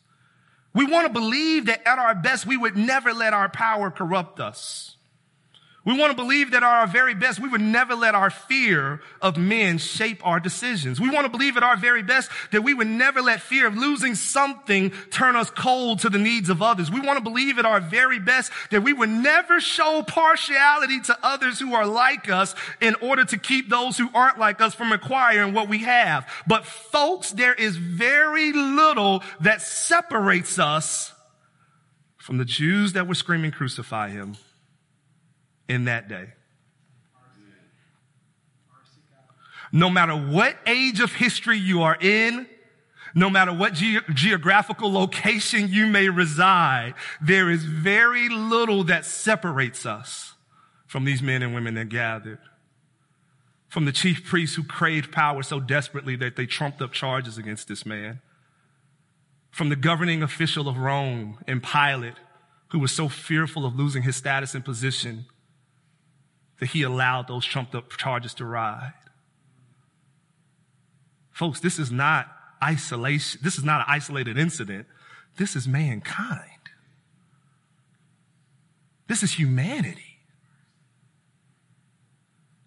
We 0.73 0.85
want 0.85 1.07
to 1.07 1.13
believe 1.13 1.67
that 1.67 1.87
at 1.87 1.99
our 1.99 2.15
best, 2.15 2.45
we 2.45 2.57
would 2.57 2.75
never 2.75 3.13
let 3.13 3.33
our 3.33 3.47
power 3.47 3.91
corrupt 3.91 4.39
us. 4.39 4.94
We 5.85 5.95
want 5.95 6.09
to 6.09 6.15
believe 6.15 6.51
that 6.51 6.63
at 6.63 6.63
our 6.63 6.87
very 6.87 7.13
best, 7.13 7.39
we 7.39 7.47
would 7.47 7.61
never 7.61 7.93
let 7.93 8.15
our 8.15 8.31
fear 8.31 9.01
of 9.21 9.37
men 9.37 9.77
shape 9.77 10.25
our 10.25 10.39
decisions. 10.39 10.99
We 10.99 11.11
want 11.11 11.25
to 11.25 11.29
believe 11.29 11.57
at 11.57 11.63
our 11.63 11.77
very 11.77 12.01
best 12.01 12.31
that 12.51 12.63
we 12.63 12.73
would 12.73 12.87
never 12.87 13.21
let 13.21 13.39
fear 13.39 13.67
of 13.67 13.77
losing 13.77 14.15
something 14.15 14.89
turn 15.11 15.35
us 15.35 15.51
cold 15.51 15.99
to 15.99 16.09
the 16.09 16.17
needs 16.17 16.49
of 16.49 16.63
others. 16.63 16.89
We 16.89 17.01
want 17.01 17.19
to 17.19 17.23
believe 17.23 17.59
at 17.59 17.65
our 17.65 17.79
very 17.79 18.17
best 18.17 18.51
that 18.71 18.81
we 18.81 18.93
would 18.93 19.09
never 19.09 19.59
show 19.59 20.01
partiality 20.01 21.01
to 21.01 21.17
others 21.21 21.59
who 21.59 21.75
are 21.75 21.85
like 21.85 22.31
us 22.31 22.55
in 22.81 22.95
order 22.95 23.23
to 23.23 23.37
keep 23.37 23.69
those 23.69 23.95
who 23.95 24.09
aren't 24.15 24.39
like 24.39 24.61
us 24.61 24.73
from 24.73 24.91
acquiring 24.91 25.53
what 25.53 25.69
we 25.69 25.79
have. 25.79 26.27
But 26.47 26.65
folks, 26.65 27.31
there 27.31 27.53
is 27.53 27.77
very 27.77 28.53
little 28.53 29.21
that 29.41 29.61
separates 29.61 30.57
us 30.57 31.13
from 32.17 32.39
the 32.39 32.45
Jews 32.45 32.93
that 32.93 33.07
were 33.07 33.13
screaming, 33.13 33.51
crucify 33.51 34.09
him 34.09 34.35
in 35.67 35.85
that 35.85 36.07
day. 36.07 36.27
No 39.71 39.89
matter 39.89 40.13
what 40.13 40.55
age 40.65 40.99
of 41.01 41.13
history 41.13 41.57
you 41.57 41.81
are 41.81 41.97
in, 41.99 42.47
no 43.13 43.29
matter 43.29 43.53
what 43.53 43.73
ge- 43.73 44.03
geographical 44.13 44.91
location 44.91 45.67
you 45.69 45.87
may 45.87 46.09
reside, 46.09 46.93
there 47.21 47.49
is 47.49 47.65
very 47.65 48.29
little 48.29 48.83
that 48.85 49.05
separates 49.05 49.85
us 49.85 50.33
from 50.85 51.03
these 51.03 51.21
men 51.21 51.41
and 51.41 51.53
women 51.53 51.73
that 51.75 51.89
gathered 51.89 52.39
from 53.75 53.83
the 53.83 53.91
chief 53.91 54.23
priests 54.23 54.55
who 54.55 54.63
craved 54.63 55.11
power 55.11 55.43
so 55.43 55.59
desperately 55.59 56.15
that 56.15 56.37
they 56.37 56.45
trumped 56.45 56.81
up 56.81 56.93
charges 56.93 57.37
against 57.37 57.67
this 57.67 57.85
man, 57.85 58.21
from 59.51 59.67
the 59.67 59.75
governing 59.75 60.23
official 60.23 60.69
of 60.69 60.77
Rome 60.77 61.39
and 61.45 61.61
Pilate, 61.61 62.13
who 62.69 62.79
was 62.79 62.93
so 62.93 63.09
fearful 63.09 63.65
of 63.65 63.75
losing 63.75 64.03
his 64.03 64.15
status 64.15 64.55
and 64.55 64.63
position 64.63 65.25
that 66.59 66.67
he 66.67 66.83
allowed 66.83 67.27
those 67.27 67.45
trumped 67.45 67.75
up 67.75 67.89
charges 67.91 68.33
to 68.35 68.45
ride. 68.45 68.93
Folks, 71.31 71.59
this 71.59 71.79
is 71.79 71.91
not 71.91 72.27
isolation. 72.63 73.41
This 73.43 73.57
is 73.57 73.63
not 73.63 73.81
an 73.81 73.85
isolated 73.89 74.37
incident. 74.37 74.87
This 75.37 75.55
is 75.55 75.67
mankind. 75.67 76.49
This 79.07 79.21
is 79.21 79.33
humanity. 79.33 80.14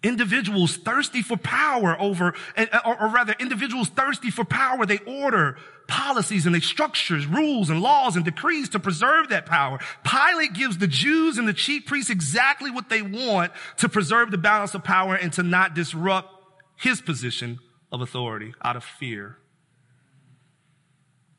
Individuals 0.01 0.77
thirsty 0.77 1.21
for 1.21 1.35
power 1.35 1.99
over, 1.99 2.33
eh, 2.55 2.67
eh, 2.71 2.79
or, 2.85 3.01
or, 3.01 3.09
rather, 3.09 3.35
individuals 3.37 3.89
thirsty 3.89 4.31
for 4.31 4.45
power. 4.45 4.85
They 4.85 4.99
order 4.99 5.57
policies 5.87 6.45
and 6.45 6.55
they 6.55 6.61
structures, 6.61 7.25
rules 7.27 7.69
and 7.69 7.81
laws 7.81 8.15
and 8.15 8.23
decrees 8.23 8.69
to 8.69 8.79
preserve 8.79 9.29
that 9.29 9.45
power. 9.45 9.79
Pilate 10.05 10.53
gives 10.53 10.77
the 10.77 10.87
Jews 10.87 11.37
and 11.37 11.47
the 11.47 11.53
chief 11.53 11.85
priests 11.85 12.09
exactly 12.09 12.71
what 12.71 12.89
they 12.89 13.01
want 13.01 13.51
to 13.77 13.89
preserve 13.89 14.31
the 14.31 14.37
balance 14.37 14.73
of 14.73 14.85
power 14.85 15.15
and 15.15 15.33
to 15.33 15.43
not 15.43 15.73
disrupt 15.73 16.29
his 16.77 17.01
position 17.01 17.59
of 17.91 17.99
authority 17.99 18.53
out 18.63 18.77
of 18.77 18.85
fear. 18.85 19.37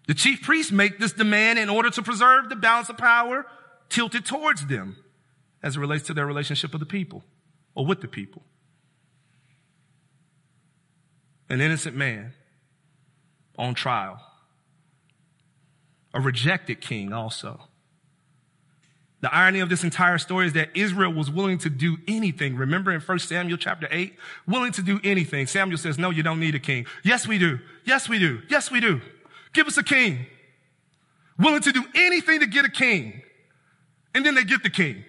The 0.07 0.15
chief 0.15 0.43
priests 0.43 0.73
make 0.73 0.99
this 0.99 1.13
demand 1.13 1.59
in 1.59 1.71
order 1.71 1.89
to 1.91 2.03
preserve 2.03 2.49
the 2.49 2.57
balance 2.57 2.91
of 2.91 2.99
power 2.99 3.47
tilted 3.89 4.27
towards 4.27 4.67
them 4.67 4.97
as 5.63 5.77
it 5.77 5.81
relates 5.81 6.09
to 6.09 6.15
their 6.15 6.27
relationship 6.27 6.73
with 6.73 6.81
the 6.81 6.87
people 6.87 7.25
or 7.75 7.87
with 7.87 8.01
the 8.01 8.09
people. 8.09 8.43
An 11.51 11.61
innocent 11.61 11.97
man 11.97 12.33
on 13.59 13.75
trial. 13.75 14.21
A 16.15 16.21
rejected 16.21 16.81
king 16.81 17.13
also. 17.13 17.61
The 19.21 19.35
irony 19.35 19.61
of 19.61 19.69
this 19.69 19.85
entire 19.85 20.17
story 20.17 20.47
is 20.47 20.55
that 20.55 20.71
Israel 20.75 21.13
was 21.13 21.31
willing 21.31 21.59
to 21.59 21.69
do 21.69 21.99
anything. 22.09 22.57
Remember 22.57 22.91
in 22.91 23.01
1 23.01 23.19
Samuel 23.19 23.59
chapter 23.59 23.87
8? 23.91 24.15
Willing 24.47 24.73
to 24.73 24.83
do 24.83 24.99
anything. 25.05 25.47
Samuel 25.47 25.77
says, 25.77 25.99
no, 25.99 26.09
you 26.09 26.23
don't 26.23 26.41
need 26.41 26.55
a 26.55 26.59
king. 26.59 26.87
Yes, 27.05 27.29
we 27.29 27.37
do. 27.37 27.59
Yes, 27.85 28.09
we 28.09 28.19
do. 28.19 28.41
Yes, 28.49 28.71
we 28.71 28.81
do. 28.81 29.01
Give 29.53 29.67
us 29.67 29.77
a 29.77 29.83
king. 29.83 30.25
Willing 31.39 31.61
to 31.63 31.73
do 31.73 31.85
anything 31.95 32.41
to 32.41 32.47
get 32.47 32.65
a 32.65 32.71
king. 32.71 33.23
And 34.15 34.25
then 34.25 34.35
they 34.35 34.45
get 34.45 34.63
the 34.63 34.71
king. 34.71 35.05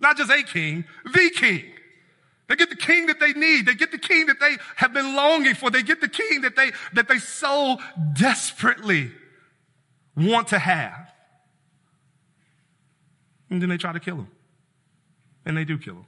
Not 0.00 0.18
just 0.18 0.30
a 0.30 0.42
king, 0.42 0.84
the 1.04 1.30
king. 1.34 1.64
They 2.48 2.56
get 2.56 2.70
the 2.70 2.76
king 2.76 3.06
that 3.06 3.18
they 3.18 3.32
need. 3.32 3.66
They 3.66 3.74
get 3.74 3.90
the 3.90 3.98
king 3.98 4.26
that 4.26 4.38
they 4.38 4.56
have 4.76 4.92
been 4.92 5.16
longing 5.16 5.54
for. 5.54 5.70
They 5.70 5.82
get 5.82 6.00
the 6.00 6.08
king 6.08 6.42
that 6.42 6.54
they, 6.54 6.70
that 6.92 7.08
they 7.08 7.18
so 7.18 7.78
desperately 8.12 9.10
want 10.16 10.48
to 10.48 10.58
have. 10.58 11.12
And 13.50 13.60
then 13.60 13.68
they 13.68 13.76
try 13.76 13.92
to 13.92 14.00
kill 14.00 14.16
him. 14.16 14.28
And 15.44 15.56
they 15.56 15.64
do 15.64 15.78
kill 15.78 15.94
him. 15.94 16.06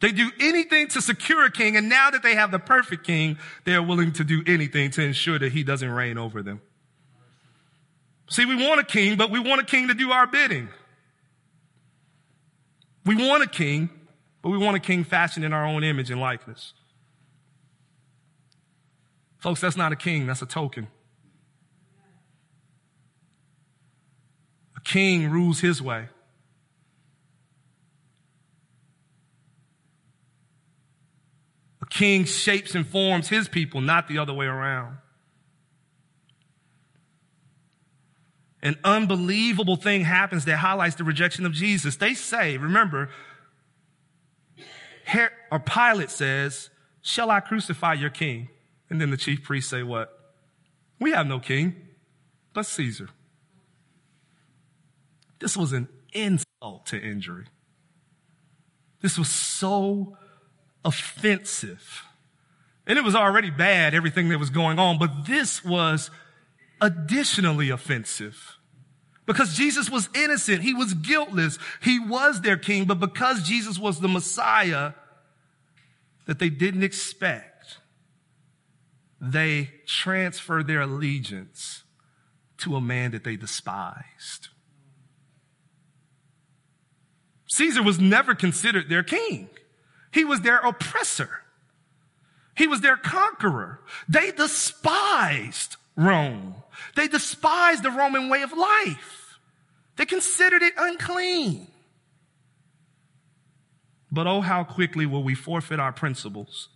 They 0.00 0.10
do 0.10 0.30
anything 0.40 0.88
to 0.88 1.00
secure 1.00 1.44
a 1.44 1.50
king, 1.50 1.76
and 1.76 1.88
now 1.88 2.10
that 2.10 2.24
they 2.24 2.34
have 2.34 2.50
the 2.50 2.58
perfect 2.58 3.04
king, 3.04 3.38
they 3.64 3.74
are 3.74 3.82
willing 3.82 4.12
to 4.14 4.24
do 4.24 4.42
anything 4.48 4.90
to 4.92 5.02
ensure 5.02 5.38
that 5.38 5.52
he 5.52 5.62
doesn't 5.62 5.88
reign 5.88 6.18
over 6.18 6.42
them. 6.42 6.60
See, 8.28 8.44
we 8.44 8.56
want 8.56 8.80
a 8.80 8.84
king, 8.84 9.16
but 9.16 9.30
we 9.30 9.38
want 9.38 9.60
a 9.60 9.64
king 9.64 9.88
to 9.88 9.94
do 9.94 10.10
our 10.10 10.26
bidding. 10.26 10.68
We 13.04 13.16
want 13.16 13.42
a 13.42 13.46
king, 13.46 13.90
but 14.42 14.50
we 14.50 14.58
want 14.58 14.76
a 14.76 14.80
king 14.80 15.04
fashioned 15.04 15.44
in 15.44 15.52
our 15.52 15.66
own 15.66 15.82
image 15.82 16.10
and 16.10 16.20
likeness. 16.20 16.72
Folks, 19.38 19.60
that's 19.60 19.76
not 19.76 19.90
a 19.90 19.96
king, 19.96 20.26
that's 20.26 20.42
a 20.42 20.46
token. 20.46 20.86
A 24.76 24.80
king 24.80 25.30
rules 25.30 25.60
his 25.60 25.82
way. 25.82 26.08
A 31.80 31.86
king 31.86 32.24
shapes 32.24 32.76
and 32.76 32.86
forms 32.86 33.28
his 33.28 33.48
people, 33.48 33.80
not 33.80 34.06
the 34.06 34.18
other 34.18 34.32
way 34.32 34.46
around. 34.46 34.98
An 38.62 38.76
unbelievable 38.84 39.76
thing 39.76 40.04
happens 40.04 40.44
that 40.44 40.58
highlights 40.58 40.94
the 40.94 41.04
rejection 41.04 41.44
of 41.44 41.52
Jesus. 41.52 41.96
They 41.96 42.14
say, 42.14 42.56
remember, 42.56 43.10
or 45.50 45.58
Pilate 45.58 46.10
says, 46.10 46.70
shall 47.00 47.30
I 47.30 47.40
crucify 47.40 47.94
your 47.94 48.10
king? 48.10 48.48
And 48.88 49.00
then 49.00 49.10
the 49.10 49.16
chief 49.16 49.42
priests 49.42 49.70
say 49.70 49.82
what? 49.82 50.16
We 51.00 51.10
have 51.10 51.26
no 51.26 51.40
king, 51.40 51.74
but 52.52 52.66
Caesar. 52.66 53.08
This 55.40 55.56
was 55.56 55.72
an 55.72 55.88
insult 56.12 56.86
to 56.86 57.00
injury. 57.00 57.46
This 59.00 59.18
was 59.18 59.28
so 59.28 60.16
offensive. 60.84 62.04
And 62.86 62.98
it 62.98 63.04
was 63.04 63.16
already 63.16 63.50
bad, 63.50 63.94
everything 63.94 64.28
that 64.28 64.38
was 64.38 64.50
going 64.50 64.78
on, 64.78 64.98
but 64.98 65.26
this 65.26 65.64
was 65.64 66.10
additionally 66.82 67.70
offensive. 67.70 68.58
Because 69.24 69.54
Jesus 69.54 69.88
was 69.88 70.08
innocent. 70.14 70.62
He 70.62 70.74
was 70.74 70.92
guiltless. 70.94 71.58
He 71.80 72.00
was 72.00 72.40
their 72.40 72.56
king. 72.56 72.84
But 72.84 72.98
because 73.00 73.44
Jesus 73.44 73.78
was 73.78 74.00
the 74.00 74.08
Messiah 74.08 74.92
that 76.26 76.40
they 76.40 76.50
didn't 76.50 76.82
expect, 76.82 77.78
they 79.20 79.70
transferred 79.86 80.66
their 80.66 80.80
allegiance 80.80 81.84
to 82.58 82.74
a 82.74 82.80
man 82.80 83.12
that 83.12 83.22
they 83.22 83.36
despised. 83.36 84.48
Caesar 87.46 87.82
was 87.82 88.00
never 88.00 88.34
considered 88.34 88.88
their 88.88 89.04
king. 89.04 89.48
He 90.10 90.24
was 90.24 90.40
their 90.40 90.58
oppressor. 90.58 91.30
He 92.56 92.66
was 92.66 92.80
their 92.80 92.96
conqueror. 92.96 93.80
They 94.08 94.32
despised 94.32 95.76
Rome. 95.96 96.54
They 96.96 97.08
despised 97.08 97.82
the 97.82 97.90
Roman 97.90 98.28
way 98.28 98.42
of 98.42 98.52
life. 98.52 99.38
They 99.96 100.06
considered 100.06 100.62
it 100.62 100.72
unclean. 100.76 101.68
But 104.10 104.26
oh, 104.26 104.40
how 104.42 104.64
quickly 104.64 105.06
will 105.06 105.22
we 105.22 105.34
forfeit 105.34 105.80
our 105.80 105.92
principles 105.92 106.68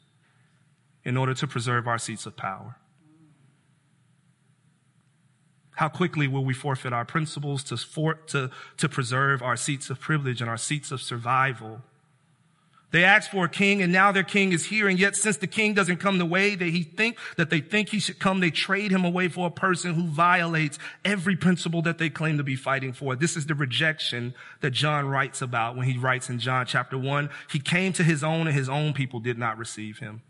in 1.04 1.16
order 1.16 1.34
to 1.34 1.46
preserve 1.46 1.86
our 1.86 1.98
seats 1.98 2.26
of 2.26 2.36
power? 2.36 2.76
How 5.76 5.88
quickly 5.88 6.26
will 6.26 6.44
we 6.44 6.54
forfeit 6.54 6.94
our 6.94 7.04
principles 7.04 7.62
to, 7.64 7.76
for, 7.76 8.14
to, 8.28 8.50
to 8.78 8.88
preserve 8.88 9.42
our 9.42 9.56
seats 9.56 9.90
of 9.90 10.00
privilege 10.00 10.40
and 10.40 10.48
our 10.48 10.56
seats 10.56 10.90
of 10.90 11.02
survival? 11.02 11.82
They 12.92 13.02
asked 13.04 13.30
for 13.30 13.44
a 13.44 13.48
king 13.48 13.82
and 13.82 13.92
now 13.92 14.12
their 14.12 14.22
king 14.22 14.52
is 14.52 14.66
here. 14.66 14.88
And 14.88 14.98
yet 14.98 15.16
since 15.16 15.36
the 15.36 15.46
king 15.46 15.74
doesn't 15.74 15.98
come 15.98 16.18
the 16.18 16.26
way 16.26 16.54
that 16.54 16.68
he 16.68 16.82
think, 16.82 17.18
that 17.36 17.50
they 17.50 17.60
think 17.60 17.88
he 17.88 17.98
should 17.98 18.18
come, 18.18 18.40
they 18.40 18.50
trade 18.50 18.90
him 18.90 19.04
away 19.04 19.28
for 19.28 19.48
a 19.48 19.50
person 19.50 19.94
who 19.94 20.06
violates 20.06 20.78
every 21.04 21.36
principle 21.36 21.82
that 21.82 21.98
they 21.98 22.08
claim 22.08 22.38
to 22.38 22.44
be 22.44 22.56
fighting 22.56 22.92
for. 22.92 23.16
This 23.16 23.36
is 23.36 23.46
the 23.46 23.54
rejection 23.54 24.34
that 24.60 24.70
John 24.70 25.08
writes 25.08 25.42
about 25.42 25.76
when 25.76 25.86
he 25.86 25.98
writes 25.98 26.30
in 26.30 26.38
John 26.38 26.64
chapter 26.64 26.96
one. 26.96 27.28
He 27.50 27.58
came 27.58 27.92
to 27.94 28.04
his 28.04 28.22
own 28.22 28.46
and 28.46 28.56
his 28.56 28.68
own 28.68 28.92
people 28.92 29.20
did 29.20 29.36
not 29.36 29.58
receive 29.58 29.98
him. 29.98 30.22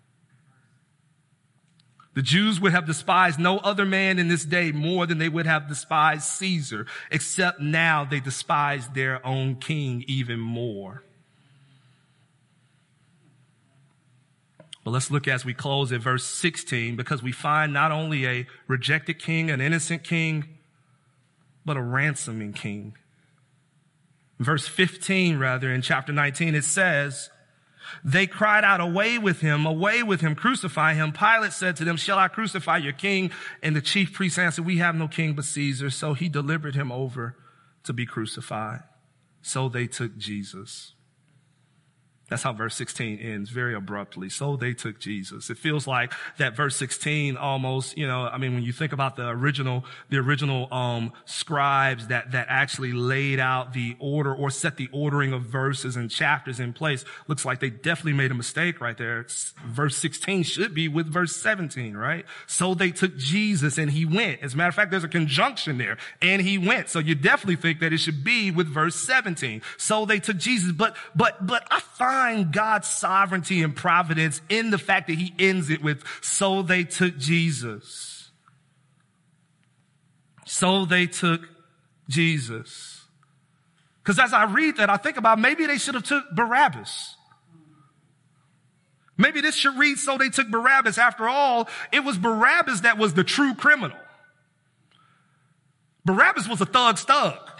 The 2.14 2.22
Jews 2.22 2.58
would 2.60 2.72
have 2.72 2.86
despised 2.86 3.38
no 3.38 3.58
other 3.58 3.84
man 3.84 4.18
in 4.18 4.28
this 4.28 4.46
day 4.46 4.72
more 4.72 5.06
than 5.06 5.18
they 5.18 5.28
would 5.28 5.44
have 5.44 5.68
despised 5.68 6.22
Caesar, 6.22 6.86
except 7.10 7.60
now 7.60 8.06
they 8.06 8.20
despise 8.20 8.88
their 8.88 9.24
own 9.24 9.56
king 9.56 10.02
even 10.08 10.40
more. 10.40 11.02
But 14.86 14.92
let's 14.92 15.10
look 15.10 15.26
as 15.26 15.44
we 15.44 15.52
close 15.52 15.90
at 15.90 16.00
verse 16.00 16.22
16 16.22 16.94
because 16.94 17.20
we 17.20 17.32
find 17.32 17.72
not 17.72 17.90
only 17.90 18.24
a 18.24 18.46
rejected 18.68 19.18
king, 19.18 19.50
an 19.50 19.60
innocent 19.60 20.04
king, 20.04 20.44
but 21.64 21.76
a 21.76 21.82
ransoming 21.82 22.52
king. 22.52 22.94
Verse 24.38 24.68
15, 24.68 25.40
rather, 25.40 25.72
in 25.72 25.82
chapter 25.82 26.12
19, 26.12 26.54
it 26.54 26.62
says, 26.62 27.30
they 28.04 28.28
cried 28.28 28.62
out, 28.62 28.80
away 28.80 29.18
with 29.18 29.40
him, 29.40 29.66
away 29.66 30.04
with 30.04 30.20
him, 30.20 30.36
crucify 30.36 30.94
him. 30.94 31.10
Pilate 31.10 31.52
said 31.52 31.74
to 31.74 31.84
them, 31.84 31.96
shall 31.96 32.20
I 32.20 32.28
crucify 32.28 32.76
your 32.76 32.92
king? 32.92 33.32
And 33.64 33.74
the 33.74 33.80
chief 33.80 34.12
priests 34.12 34.38
answered, 34.38 34.66
we 34.66 34.78
have 34.78 34.94
no 34.94 35.08
king 35.08 35.34
but 35.34 35.46
Caesar. 35.46 35.90
So 35.90 36.14
he 36.14 36.28
delivered 36.28 36.76
him 36.76 36.92
over 36.92 37.34
to 37.82 37.92
be 37.92 38.06
crucified. 38.06 38.84
So 39.42 39.68
they 39.68 39.88
took 39.88 40.16
Jesus. 40.16 40.92
That's 42.28 42.42
how 42.42 42.52
verse 42.52 42.74
16 42.74 43.20
ends 43.20 43.50
very 43.50 43.74
abruptly. 43.74 44.28
So 44.28 44.56
they 44.56 44.74
took 44.74 44.98
Jesus. 44.98 45.48
It 45.48 45.58
feels 45.58 45.86
like 45.86 46.12
that 46.38 46.56
verse 46.56 46.74
16 46.76 47.36
almost, 47.36 47.96
you 47.96 48.06
know, 48.06 48.26
I 48.26 48.36
mean, 48.38 48.54
when 48.54 48.64
you 48.64 48.72
think 48.72 48.92
about 48.92 49.14
the 49.14 49.28
original, 49.28 49.84
the 50.08 50.18
original, 50.18 50.72
um, 50.74 51.12
scribes 51.24 52.08
that, 52.08 52.32
that 52.32 52.46
actually 52.48 52.92
laid 52.92 53.38
out 53.38 53.74
the 53.74 53.96
order 54.00 54.34
or 54.34 54.50
set 54.50 54.76
the 54.76 54.88
ordering 54.90 55.32
of 55.32 55.42
verses 55.42 55.94
and 55.94 56.10
chapters 56.10 56.58
in 56.58 56.72
place, 56.72 57.04
looks 57.28 57.44
like 57.44 57.60
they 57.60 57.70
definitely 57.70 58.14
made 58.14 58.32
a 58.32 58.34
mistake 58.34 58.80
right 58.80 58.98
there. 58.98 59.20
It's, 59.20 59.54
verse 59.64 59.96
16 59.96 60.42
should 60.42 60.74
be 60.74 60.88
with 60.88 61.06
verse 61.06 61.36
17, 61.36 61.96
right? 61.96 62.26
So 62.48 62.74
they 62.74 62.90
took 62.90 63.16
Jesus 63.16 63.78
and 63.78 63.92
he 63.92 64.04
went. 64.04 64.42
As 64.42 64.54
a 64.54 64.56
matter 64.56 64.70
of 64.70 64.74
fact, 64.74 64.90
there's 64.90 65.04
a 65.04 65.08
conjunction 65.08 65.78
there 65.78 65.96
and 66.20 66.42
he 66.42 66.58
went. 66.58 66.88
So 66.88 66.98
you 66.98 67.14
definitely 67.14 67.56
think 67.56 67.78
that 67.78 67.92
it 67.92 67.98
should 67.98 68.24
be 68.24 68.50
with 68.50 68.66
verse 68.66 68.96
17. 68.96 69.62
So 69.76 70.04
they 70.06 70.18
took 70.18 70.38
Jesus, 70.38 70.72
but, 70.72 70.96
but, 71.14 71.46
but 71.46 71.64
I 71.70 71.78
find 71.78 72.15
find 72.16 72.50
God's 72.50 72.88
sovereignty 72.88 73.62
and 73.62 73.76
providence 73.76 74.40
in 74.48 74.70
the 74.70 74.78
fact 74.78 75.08
that 75.08 75.16
he 75.16 75.34
ends 75.38 75.68
it 75.68 75.82
with, 75.82 76.02
so 76.22 76.62
they 76.62 76.82
took 76.82 77.18
Jesus. 77.18 78.30
So 80.46 80.86
they 80.86 81.06
took 81.06 81.42
Jesus. 82.08 83.04
Cause 84.02 84.18
as 84.18 84.32
I 84.32 84.44
read 84.44 84.78
that, 84.78 84.88
I 84.88 84.96
think 84.96 85.18
about 85.18 85.38
maybe 85.38 85.66
they 85.66 85.76
should 85.76 85.94
have 85.94 86.04
took 86.04 86.30
Barabbas. 86.30 87.16
Maybe 89.18 89.40
this 89.42 89.54
should 89.54 89.76
read, 89.76 89.98
so 89.98 90.16
they 90.16 90.28
took 90.30 90.48
Barabbas. 90.48 90.96
After 90.98 91.28
all, 91.28 91.68
it 91.92 92.00
was 92.00 92.16
Barabbas 92.16 92.82
that 92.82 92.96
was 92.96 93.14
the 93.14 93.24
true 93.24 93.54
criminal. 93.54 93.98
Barabbas 96.04 96.48
was 96.48 96.60
a 96.60 96.66
thug's 96.66 97.02
thug. 97.02 97.55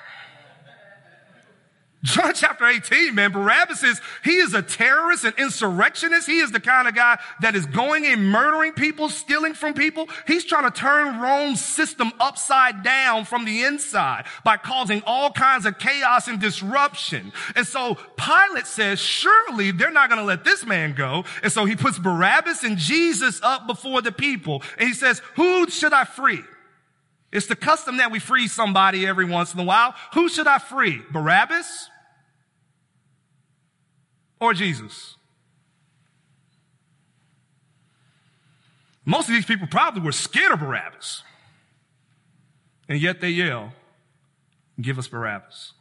John 2.06 2.34
chapter 2.34 2.64
18, 2.64 3.16
man, 3.16 3.32
Barabbas 3.32 3.82
is, 3.82 4.00
he 4.22 4.36
is 4.36 4.54
a 4.54 4.62
terrorist, 4.62 5.24
an 5.24 5.34
insurrectionist. 5.38 6.28
He 6.28 6.38
is 6.38 6.52
the 6.52 6.60
kind 6.60 6.86
of 6.86 6.94
guy 6.94 7.18
that 7.40 7.56
is 7.56 7.66
going 7.66 8.06
and 8.06 8.30
murdering 8.30 8.74
people, 8.74 9.08
stealing 9.08 9.54
from 9.54 9.74
people. 9.74 10.08
He's 10.24 10.44
trying 10.44 10.70
to 10.70 10.70
turn 10.70 11.20
Rome's 11.20 11.60
system 11.60 12.12
upside 12.20 12.84
down 12.84 13.24
from 13.24 13.44
the 13.44 13.64
inside 13.64 14.26
by 14.44 14.56
causing 14.56 15.02
all 15.04 15.32
kinds 15.32 15.66
of 15.66 15.80
chaos 15.80 16.28
and 16.28 16.40
disruption. 16.40 17.32
And 17.56 17.66
so 17.66 17.96
Pilate 18.16 18.68
says, 18.68 19.00
surely 19.00 19.72
they're 19.72 19.90
not 19.90 20.08
going 20.08 20.20
to 20.20 20.26
let 20.26 20.44
this 20.44 20.64
man 20.64 20.94
go. 20.94 21.24
And 21.42 21.50
so 21.50 21.64
he 21.64 21.74
puts 21.74 21.98
Barabbas 21.98 22.62
and 22.62 22.78
Jesus 22.78 23.40
up 23.42 23.66
before 23.66 24.00
the 24.00 24.12
people. 24.12 24.62
And 24.78 24.86
he 24.86 24.94
says, 24.94 25.20
who 25.34 25.68
should 25.68 25.92
I 25.92 26.04
free? 26.04 26.44
It's 27.32 27.48
the 27.48 27.56
custom 27.56 27.96
that 27.96 28.12
we 28.12 28.20
free 28.20 28.46
somebody 28.46 29.04
every 29.08 29.24
once 29.24 29.52
in 29.52 29.58
a 29.58 29.64
while. 29.64 29.96
Who 30.14 30.28
should 30.28 30.46
I 30.46 30.58
free? 30.58 31.02
Barabbas? 31.10 31.90
Or 34.40 34.54
Jesus? 34.54 35.16
Most 39.04 39.28
of 39.28 39.34
these 39.34 39.44
people 39.44 39.68
probably 39.68 40.02
were 40.02 40.12
scared 40.12 40.52
of 40.52 40.60
Barabbas. 40.60 41.22
And 42.88 43.00
yet 43.00 43.20
they 43.20 43.30
yell, 43.30 43.72
give 44.80 44.98
us 44.98 45.08
Barabbas. 45.08 45.72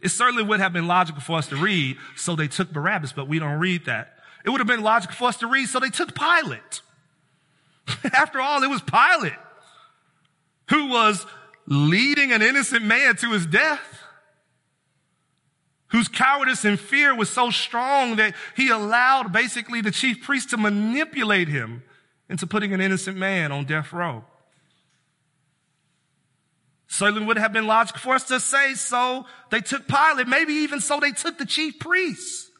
It 0.00 0.08
certainly 0.08 0.42
would 0.42 0.60
have 0.60 0.72
been 0.72 0.86
logical 0.86 1.20
for 1.20 1.36
us 1.36 1.46
to 1.48 1.56
read, 1.56 1.98
so 2.16 2.34
they 2.34 2.48
took 2.48 2.72
Barabbas, 2.72 3.12
but 3.12 3.28
we 3.28 3.38
don't 3.38 3.58
read 3.58 3.84
that. 3.84 4.14
It 4.44 4.50
would 4.50 4.60
have 4.60 4.66
been 4.66 4.80
logical 4.80 5.14
for 5.14 5.28
us 5.28 5.36
to 5.38 5.46
read, 5.46 5.68
so 5.68 5.78
they 5.78 5.90
took 5.90 6.14
Pilate. 6.14 6.80
After 8.14 8.40
all, 8.40 8.62
it 8.62 8.70
was 8.70 8.80
Pilate 8.80 9.34
who 10.70 10.88
was 10.88 11.26
leading 11.66 12.32
an 12.32 12.40
innocent 12.40 12.84
man 12.84 13.16
to 13.16 13.32
his 13.32 13.44
death 13.44 13.89
whose 15.90 16.08
cowardice 16.08 16.64
and 16.64 16.78
fear 16.78 17.14
was 17.14 17.30
so 17.30 17.50
strong 17.50 18.16
that 18.16 18.34
he 18.56 18.70
allowed 18.70 19.32
basically 19.32 19.80
the 19.80 19.90
chief 19.90 20.22
priest 20.22 20.50
to 20.50 20.56
manipulate 20.56 21.48
him 21.48 21.82
into 22.28 22.46
putting 22.46 22.72
an 22.72 22.80
innocent 22.80 23.16
man 23.16 23.52
on 23.52 23.64
death 23.64 23.92
row. 23.92 24.24
Certainly 26.86 27.26
would 27.26 27.38
have 27.38 27.52
been 27.52 27.66
logical 27.66 28.00
for 28.00 28.14
us 28.14 28.24
to 28.24 28.40
say 28.40 28.74
so. 28.74 29.26
They 29.50 29.60
took 29.60 29.86
Pilate, 29.86 30.26
maybe 30.26 30.54
even 30.54 30.80
so 30.80 30.98
they 30.98 31.12
took 31.12 31.38
the 31.38 31.46
chief 31.46 31.78
priests. 31.78 32.50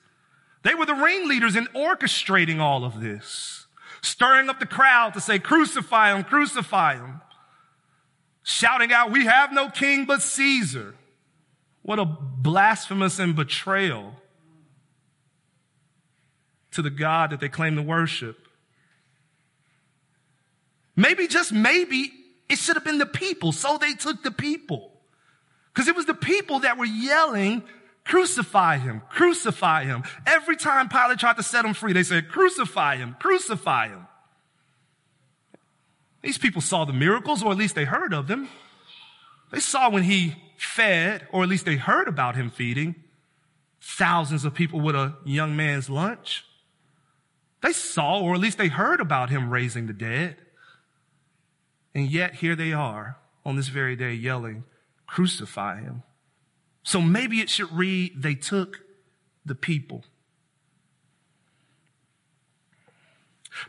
They 0.62 0.75
were 0.75 0.87
the 0.87 0.95
ringleaders 0.95 1.57
in 1.57 1.66
orchestrating 1.75 2.61
all 2.61 2.85
of 2.85 3.01
this, 3.01 3.66
stirring 4.03 4.49
up 4.49 4.61
the 4.61 4.66
crowd 4.66 5.14
to 5.14 5.21
say, 5.21 5.38
crucify 5.38 6.14
him, 6.14 6.25
crucify 6.25 6.97
him, 6.97 7.21
shouting 8.43 8.93
out, 8.93 9.11
we 9.11 9.25
have 9.25 9.53
no 9.53 9.69
king 9.69 10.05
but 10.05 10.21
Caesar. 10.21 10.95
What 11.83 11.99
a 11.99 12.05
blasphemous 12.05 13.19
and 13.19 13.35
betrayal 13.35 14.14
to 16.73 16.83
the 16.83 16.90
God 16.90 17.31
that 17.31 17.40
they 17.40 17.49
claim 17.49 17.77
to 17.77 17.83
worship. 17.83 18.47
Maybe, 20.95 21.27
just 21.27 21.53
maybe, 21.53 22.12
it 22.49 22.59
should 22.59 22.77
have 22.77 22.85
been 22.85 22.99
the 22.99 23.07
people, 23.07 23.53
so 23.53 23.79
they 23.79 23.95
took 23.95 24.23
the 24.23 24.31
people. 24.31 24.93
Because 25.73 25.88
it 25.88 25.97
was 25.97 26.07
the 26.07 26.14
people 26.14 26.61
that 26.61 26.77
were 26.77 26.85
yelling, 26.85 27.62
crucify 28.05 28.77
him, 28.77 29.03
crucify 29.09 29.85
him. 29.85 30.03
Every 30.27 30.57
time 30.57 30.88
Pilate 30.88 31.19
tried 31.19 31.37
to 31.37 31.43
set 31.43 31.64
him 31.64 31.75
free, 31.75 31.93
they 31.93 32.03
said, 32.03 32.29
crucify 32.29 32.97
him, 32.97 33.16
crucify 33.19 33.88
him. 33.88 34.07
These 36.23 36.38
people 36.38 36.61
saw 36.61 36.85
the 36.85 36.93
miracles, 36.93 37.43
or 37.43 37.51
at 37.51 37.57
least 37.57 37.75
they 37.75 37.85
heard 37.85 38.12
of 38.12 38.27
them. 38.27 38.49
They 39.53 39.61
saw 39.61 39.88
when 39.88 40.03
he 40.03 40.37
fed, 40.61 41.27
or 41.33 41.42
at 41.42 41.49
least 41.49 41.64
they 41.64 41.77
heard 41.77 42.07
about 42.07 42.37
him 42.37 42.51
feeding 42.51 42.94
thousands 43.81 44.44
of 44.44 44.55
people 44.55 44.81
with 44.81 44.94
a 44.94 45.14
young 45.25 45.57
man's 45.57 45.88
lunch. 45.88 46.44
They 47.62 47.73
saw, 47.73 48.20
or 48.20 48.35
at 48.35 48.40
least 48.40 48.59
they 48.59 48.68
heard 48.68 49.01
about 49.01 49.31
him 49.31 49.51
raising 49.51 49.87
the 49.87 49.92
dead. 49.92 50.37
And 51.94 52.11
yet 52.11 52.37
here 52.37 52.55
they 52.55 52.73
are 52.73 53.16
on 53.44 53.57
this 53.57 53.68
very 53.68 53.96
day 53.96 54.12
yelling, 54.12 54.64
crucify 55.07 55.81
him. 55.81 56.03
So 56.83 57.01
maybe 57.01 57.40
it 57.40 57.51
should 57.51 57.73
read, 57.73 58.23
they 58.23 58.35
took 58.35 58.81
the 59.44 59.55
people. 59.55 60.05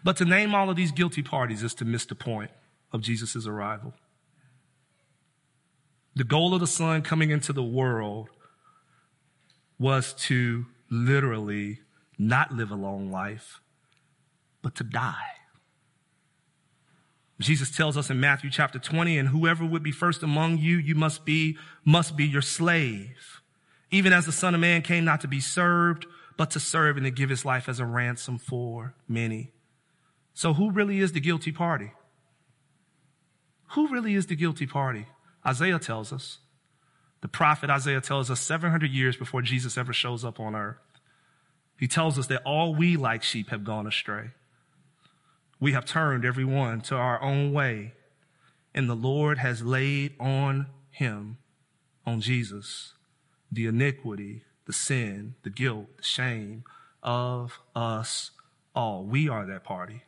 But 0.03 0.17
to 0.17 0.25
name 0.25 0.53
all 0.53 0.69
of 0.69 0.75
these 0.75 0.91
guilty 0.91 1.23
parties 1.23 1.63
is 1.63 1.73
to 1.75 1.85
miss 1.85 2.05
the 2.05 2.15
point 2.15 2.51
of 2.91 3.01
Jesus' 3.01 3.47
arrival. 3.47 3.93
The 6.15 6.23
goal 6.23 6.53
of 6.53 6.59
the 6.59 6.67
son 6.67 7.01
coming 7.01 7.31
into 7.31 7.53
the 7.53 7.63
world 7.63 8.29
was 9.79 10.13
to 10.13 10.65
literally 10.89 11.79
not 12.17 12.53
live 12.53 12.69
a 12.69 12.75
long 12.75 13.11
life, 13.11 13.61
but 14.61 14.75
to 14.75 14.83
die. 14.83 15.15
Jesus 17.39 17.75
tells 17.75 17.97
us 17.97 18.09
in 18.09 18.19
Matthew 18.19 18.51
chapter 18.51 18.77
20, 18.77 19.17
and 19.17 19.29
whoever 19.29 19.65
would 19.65 19.81
be 19.81 19.91
first 19.91 20.21
among 20.21 20.59
you, 20.59 20.77
you 20.77 20.93
must 20.93 21.25
be, 21.25 21.57
must 21.83 22.15
be 22.15 22.25
your 22.25 22.41
slave. 22.41 23.41
Even 23.89 24.13
as 24.13 24.25
the 24.25 24.31
son 24.31 24.53
of 24.53 24.61
man 24.61 24.83
came 24.83 25.03
not 25.03 25.21
to 25.21 25.27
be 25.27 25.39
served, 25.39 26.05
but 26.37 26.51
to 26.51 26.59
serve 26.59 26.97
and 26.97 27.05
to 27.05 27.11
give 27.11 27.29
his 27.29 27.43
life 27.43 27.67
as 27.67 27.79
a 27.79 27.85
ransom 27.85 28.37
for 28.37 28.93
many. 29.07 29.51
So 30.33 30.53
who 30.53 30.71
really 30.71 30.99
is 30.99 31.13
the 31.13 31.19
guilty 31.19 31.51
party? 31.51 31.91
Who 33.69 33.87
really 33.87 34.13
is 34.15 34.27
the 34.27 34.35
guilty 34.35 34.67
party? 34.67 35.07
Isaiah 35.45 35.79
tells 35.79 36.13
us. 36.13 36.39
The 37.21 37.27
prophet 37.27 37.69
Isaiah 37.69 38.01
tells 38.01 38.31
us 38.31 38.39
700 38.39 38.91
years 38.91 39.15
before 39.15 39.41
Jesus 39.41 39.77
ever 39.77 39.93
shows 39.93 40.25
up 40.25 40.39
on 40.39 40.55
earth. 40.55 40.77
He 41.77 41.87
tells 41.87 42.17
us 42.19 42.27
that 42.27 42.43
all 42.43 42.75
we 42.75 42.97
like 42.97 43.23
sheep 43.23 43.49
have 43.49 43.63
gone 43.63 43.87
astray. 43.87 44.31
We 45.59 45.73
have 45.73 45.85
turned 45.85 46.25
every 46.25 46.45
one 46.45 46.81
to 46.81 46.95
our 46.95 47.21
own 47.21 47.53
way, 47.53 47.93
and 48.73 48.89
the 48.89 48.95
Lord 48.95 49.37
has 49.37 49.63
laid 49.63 50.13
on 50.19 50.67
him, 50.89 51.37
on 52.05 52.21
Jesus, 52.21 52.93
the 53.51 53.67
iniquity, 53.67 54.43
the 54.65 54.73
sin, 54.73 55.35
the 55.43 55.49
guilt, 55.49 55.97
the 55.97 56.03
shame 56.03 56.63
of 57.03 57.59
us 57.75 58.31
all. 58.75 59.03
We 59.03 59.29
are 59.29 59.45
that 59.45 59.63
party. 59.63 60.03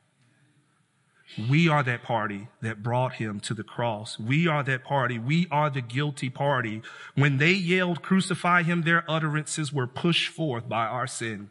We 1.50 1.68
are 1.68 1.82
that 1.84 2.04
party 2.04 2.48
that 2.62 2.84
brought 2.84 3.14
him 3.14 3.40
to 3.42 3.54
the 3.54 3.64
cross. 3.64 4.20
We 4.20 4.48
are 4.48 4.64
that 4.64 4.84
party. 4.84 5.18
We 5.18 5.48
are 5.50 5.70
the 5.70 5.82
guilty 5.82 6.30
party. 6.30 6.82
When 7.16 7.38
they 7.38 7.54
yelled, 7.54 8.04
crucify 8.04 8.64
him, 8.64 8.84
their 8.84 9.10
utterances 9.10 9.74
were 9.74 9.88
pushed 9.88 10.30
forth 10.30 10.70
by 10.70 10.86
our 10.86 11.08
sin. 11.08 11.50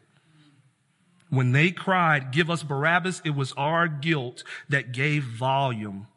When 1.29 1.51
they 1.51 1.71
cried, 1.71 2.31
give 2.31 2.49
us 2.49 2.63
Barabbas, 2.63 3.21
it 3.25 3.31
was 3.31 3.53
our 3.53 3.87
guilt 3.87 4.43
that 4.69 4.91
gave 4.91 5.23
volume 5.23 6.07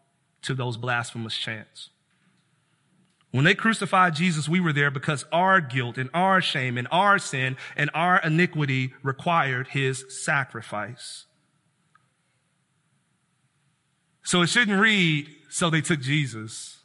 to 0.42 0.54
those 0.54 0.76
blasphemous 0.76 1.36
chants. 1.36 1.90
When 3.30 3.44
they 3.44 3.54
crucified 3.54 4.14
Jesus, 4.14 4.48
we 4.48 4.60
were 4.60 4.72
there 4.72 4.90
because 4.90 5.24
our 5.32 5.60
guilt 5.60 5.98
and 5.98 6.08
our 6.14 6.40
shame 6.40 6.78
and 6.78 6.86
our 6.90 7.18
sin 7.18 7.56
and 7.76 7.90
our 7.94 8.20
iniquity 8.22 8.94
required 9.02 9.68
his 9.68 10.04
sacrifice. 10.08 11.26
So 14.26 14.42
it 14.42 14.48
shouldn't 14.48 14.80
read, 14.80 15.28
so 15.48 15.70
they 15.70 15.80
took 15.80 16.00
Jesus. 16.00 16.80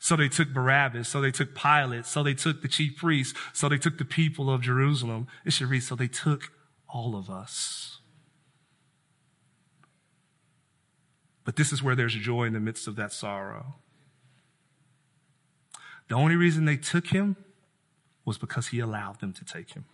So 0.00 0.16
they 0.16 0.28
took 0.28 0.52
Barabbas. 0.52 1.06
So 1.06 1.20
they 1.20 1.30
took 1.30 1.54
Pilate. 1.54 2.04
So 2.04 2.24
they 2.24 2.34
took 2.34 2.62
the 2.62 2.68
chief 2.68 2.96
priests. 2.96 3.38
So 3.52 3.68
they 3.68 3.78
took 3.78 3.96
the 3.96 4.04
people 4.04 4.50
of 4.50 4.60
Jerusalem. 4.60 5.28
It 5.46 5.52
should 5.52 5.68
read, 5.68 5.84
so 5.84 5.94
they 5.94 6.08
took 6.08 6.50
all 6.88 7.14
of 7.14 7.30
us. 7.30 8.00
But 11.44 11.54
this 11.54 11.72
is 11.72 11.80
where 11.80 11.94
there's 11.94 12.14
joy 12.14 12.46
in 12.46 12.54
the 12.54 12.60
midst 12.60 12.88
of 12.88 12.96
that 12.96 13.12
sorrow. 13.12 13.76
The 16.08 16.16
only 16.16 16.34
reason 16.34 16.64
they 16.64 16.76
took 16.76 17.06
him 17.06 17.36
was 18.24 18.36
because 18.36 18.68
he 18.68 18.80
allowed 18.80 19.20
them 19.20 19.32
to 19.34 19.44
take 19.44 19.74
him. 19.74 19.84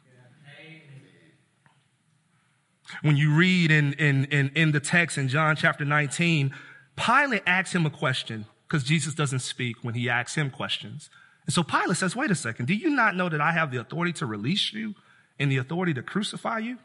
When 3.02 3.16
you 3.16 3.34
read 3.34 3.70
in, 3.70 3.92
in, 3.94 4.24
in, 4.26 4.50
in 4.54 4.72
the 4.72 4.80
text 4.80 5.18
in 5.18 5.28
John 5.28 5.56
chapter 5.56 5.84
19, 5.84 6.54
Pilate 6.96 7.42
asks 7.46 7.74
him 7.74 7.86
a 7.86 7.90
question 7.90 8.46
because 8.66 8.84
Jesus 8.84 9.14
doesn't 9.14 9.40
speak 9.40 9.76
when 9.82 9.94
he 9.94 10.08
asks 10.08 10.34
him 10.34 10.50
questions. 10.50 11.10
And 11.46 11.54
so 11.54 11.62
Pilate 11.62 11.96
says, 11.96 12.16
wait 12.16 12.30
a 12.30 12.34
second, 12.34 12.66
do 12.66 12.74
you 12.74 12.90
not 12.90 13.16
know 13.16 13.28
that 13.28 13.40
I 13.40 13.52
have 13.52 13.70
the 13.70 13.80
authority 13.80 14.12
to 14.14 14.26
release 14.26 14.72
you 14.72 14.94
and 15.38 15.50
the 15.50 15.56
authority 15.56 15.94
to 15.94 16.02
crucify 16.02 16.58
you? 16.58 16.78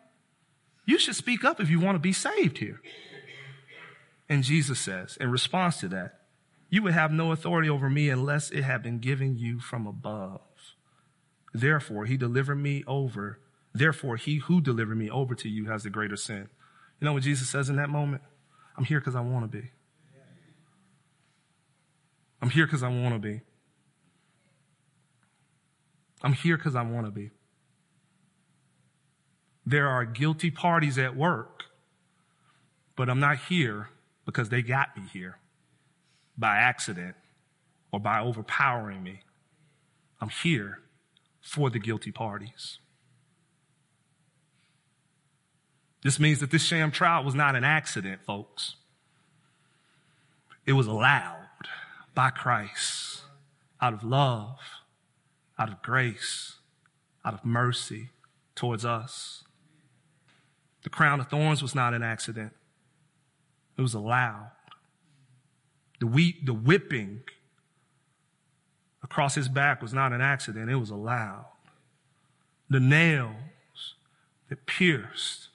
You 0.85 0.97
should 0.97 1.15
speak 1.15 1.43
up 1.43 1.59
if 1.59 1.69
you 1.69 1.79
want 1.79 1.95
to 1.95 1.99
be 1.99 2.13
saved 2.13 2.57
here. 2.57 2.81
And 4.29 4.43
Jesus 4.43 4.79
says, 4.79 5.17
in 5.19 5.31
response 5.31 5.79
to 5.81 5.87
that, 5.89 6.19
you 6.69 6.81
would 6.83 6.93
have 6.93 7.11
no 7.11 7.31
authority 7.31 7.69
over 7.69 7.89
me 7.89 8.09
unless 8.09 8.49
it 8.49 8.63
had 8.63 8.81
been 8.81 8.99
given 8.99 9.37
you 9.37 9.59
from 9.59 9.85
above. 9.85 10.41
Therefore, 11.53 12.05
he 12.05 12.17
delivered 12.17 12.55
me 12.55 12.83
over. 12.87 13.39
Therefore, 13.73 14.17
he 14.17 14.37
who 14.37 14.61
delivered 14.61 14.97
me 14.97 15.09
over 15.09 15.33
to 15.35 15.49
you 15.49 15.65
has 15.65 15.83
the 15.83 15.89
greater 15.89 16.15
sin. 16.15 16.49
You 16.99 17.05
know 17.05 17.13
what 17.13 17.23
Jesus 17.23 17.49
says 17.49 17.69
in 17.69 17.75
that 17.77 17.89
moment? 17.89 18.21
I'm 18.77 18.85
here 18.85 18.99
because 18.99 19.15
I 19.15 19.21
want 19.21 19.51
to 19.51 19.61
be. 19.61 19.71
I'm 22.41 22.49
here 22.49 22.65
because 22.65 22.83
I 22.83 22.89
want 22.89 23.15
to 23.15 23.19
be. 23.19 23.41
I'm 26.21 26.33
here 26.33 26.57
because 26.57 26.75
I 26.75 26.81
want 26.81 27.05
to 27.05 27.11
be. 27.11 27.31
There 29.65 29.87
are 29.87 30.05
guilty 30.05 30.51
parties 30.51 30.97
at 30.97 31.15
work, 31.15 31.63
but 32.95 33.09
I'm 33.09 33.19
not 33.19 33.37
here 33.49 33.89
because 34.25 34.49
they 34.49 34.61
got 34.61 34.95
me 34.97 35.03
here 35.11 35.37
by 36.37 36.57
accident 36.57 37.15
or 37.91 37.99
by 37.99 38.19
overpowering 38.19 39.03
me. 39.03 39.21
I'm 40.19 40.29
here 40.29 40.79
for 41.41 41.69
the 41.69 41.79
guilty 41.79 42.11
parties. 42.11 42.79
This 46.03 46.19
means 46.19 46.39
that 46.39 46.51
this 46.51 46.63
sham 46.63 46.91
trial 46.91 47.23
was 47.23 47.33
not 47.33 47.55
an 47.55 47.63
accident, 47.63 48.21
folks. 48.25 48.75
It 50.65 50.73
was 50.73 50.87
allowed 50.87 51.47
by 52.13 52.29
Christ 52.29 53.21
out 53.81 53.93
of 53.93 54.03
love, 54.03 54.57
out 55.57 55.69
of 55.69 55.81
grace, 55.81 56.57
out 57.25 57.33
of 57.33 57.45
mercy 57.45 58.09
towards 58.55 58.83
us. 58.83 59.43
The 60.83 60.89
crown 60.89 61.21
of 61.21 61.29
thorns 61.29 61.61
was 61.61 61.73
not 61.73 61.93
an 61.93 62.03
accident. 62.03 62.53
It 63.77 63.81
was 63.81 63.93
allowed. 63.93 64.51
The, 65.99 66.07
wheat, 66.07 66.45
the 66.45 66.53
whipping 66.53 67.21
across 69.01 69.35
his 69.35 69.47
back 69.47 69.81
was 69.81 69.93
not 69.93 70.11
an 70.11 70.21
accident, 70.21 70.69
it 70.69 70.75
was 70.75 70.89
allowed. 70.89 71.45
The 72.69 72.79
nails 72.79 73.95
that 74.49 74.65
pierced 74.65 75.49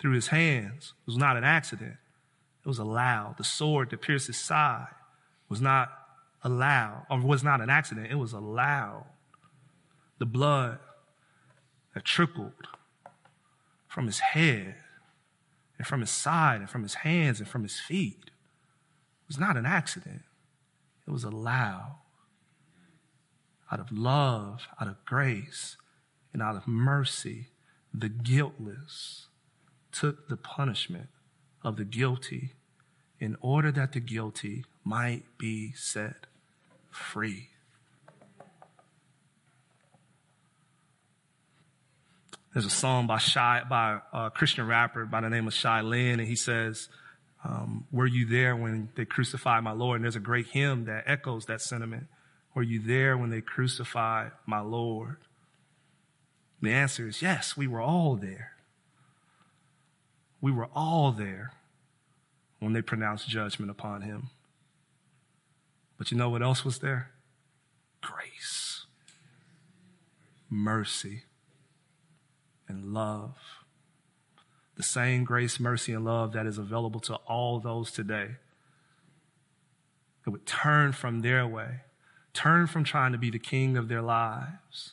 through 0.00 0.12
his 0.12 0.28
hands 0.28 0.94
was 1.06 1.16
not 1.16 1.36
an 1.36 1.44
accident, 1.44 1.96
it 2.64 2.68
was 2.68 2.78
allowed. 2.78 3.36
The 3.38 3.44
sword 3.44 3.90
that 3.90 4.00
pierced 4.00 4.26
his 4.26 4.38
side 4.38 4.88
was 5.48 5.60
not 5.60 5.90
allowed, 6.42 7.06
or 7.10 7.20
was 7.20 7.44
not 7.44 7.60
an 7.60 7.70
accident, 7.70 8.10
it 8.10 8.16
was 8.16 8.32
allowed. 8.32 9.06
The 10.18 10.26
blood 10.26 10.78
that 11.94 12.04
trickled 12.04 12.68
from 13.86 14.06
his 14.06 14.20
head 14.20 14.76
and 15.78 15.86
from 15.86 16.00
his 16.00 16.10
side 16.10 16.60
and 16.60 16.70
from 16.70 16.82
his 16.82 16.94
hands 16.94 17.40
and 17.40 17.48
from 17.48 17.62
his 17.62 17.78
feet 17.78 18.30
was 19.26 19.38
not 19.38 19.56
an 19.56 19.66
accident. 19.66 20.22
It 21.06 21.10
was 21.10 21.24
allowed 21.24 21.96
out 23.72 23.80
of 23.80 23.92
love, 23.92 24.66
out 24.80 24.88
of 24.88 25.04
grace, 25.04 25.76
and 26.32 26.42
out 26.42 26.56
of 26.56 26.66
mercy. 26.66 27.48
The 27.92 28.08
guiltless 28.08 29.26
took 29.92 30.28
the 30.28 30.36
punishment 30.36 31.08
of 31.62 31.76
the 31.76 31.84
guilty 31.84 32.54
in 33.18 33.36
order 33.40 33.70
that 33.70 33.92
the 33.92 34.00
guilty 34.00 34.64
might 34.84 35.24
be 35.38 35.72
set 35.72 36.26
free. 36.90 37.48
There's 42.52 42.66
a 42.66 42.70
song 42.70 43.06
by 43.06 43.18
Shy, 43.18 43.62
by 43.68 44.00
a 44.12 44.30
Christian 44.30 44.66
rapper 44.66 45.04
by 45.04 45.20
the 45.20 45.30
name 45.30 45.46
of 45.46 45.54
Shai 45.54 45.82
Linne, 45.82 46.18
and 46.18 46.28
he 46.28 46.34
says, 46.34 46.88
um, 47.44 47.86
"Were 47.92 48.06
you 48.06 48.26
there 48.26 48.56
when 48.56 48.88
they 48.96 49.04
crucified 49.04 49.62
my 49.62 49.70
Lord?" 49.70 49.96
And 49.96 50.04
there's 50.04 50.16
a 50.16 50.20
great 50.20 50.48
hymn 50.48 50.86
that 50.86 51.04
echoes 51.06 51.46
that 51.46 51.60
sentiment. 51.60 52.08
Were 52.54 52.64
you 52.64 52.80
there 52.80 53.16
when 53.16 53.30
they 53.30 53.40
crucified 53.40 54.32
my 54.46 54.58
Lord? 54.58 55.18
The 56.60 56.72
answer 56.72 57.06
is 57.06 57.22
yes. 57.22 57.56
We 57.56 57.68
were 57.68 57.80
all 57.80 58.16
there. 58.16 58.56
We 60.40 60.52
were 60.52 60.68
all 60.74 61.12
there 61.12 61.52
when 62.58 62.72
they 62.72 62.82
pronounced 62.82 63.28
judgment 63.28 63.70
upon 63.70 64.02
him. 64.02 64.30
But 65.98 66.10
you 66.10 66.16
know 66.16 66.30
what 66.30 66.42
else 66.42 66.64
was 66.64 66.78
there? 66.78 67.10
Grace, 68.00 68.86
mercy, 70.48 71.24
and 72.68 72.94
love. 72.94 73.36
The 74.76 74.82
same 74.82 75.24
grace, 75.24 75.60
mercy, 75.60 75.92
and 75.92 76.04
love 76.04 76.32
that 76.32 76.46
is 76.46 76.56
available 76.56 77.00
to 77.00 77.16
all 77.26 77.60
those 77.60 77.90
today 77.90 78.36
that 80.24 80.30
would 80.30 80.46
turn 80.46 80.92
from 80.92 81.20
their 81.20 81.46
way, 81.46 81.80
turn 82.32 82.66
from 82.66 82.84
trying 82.84 83.12
to 83.12 83.18
be 83.18 83.30
the 83.30 83.38
king 83.38 83.76
of 83.76 83.88
their 83.88 84.00
lives, 84.00 84.92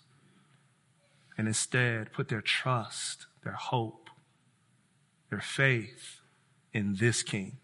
and 1.37 1.47
instead 1.47 2.11
put 2.11 2.27
their 2.27 2.41
trust, 2.41 3.27
their 3.43 3.53
hope, 3.53 4.06
their 5.29 5.41
faith 5.41 6.21
in 6.73 6.95
this 6.95 7.23
king. 7.23 7.57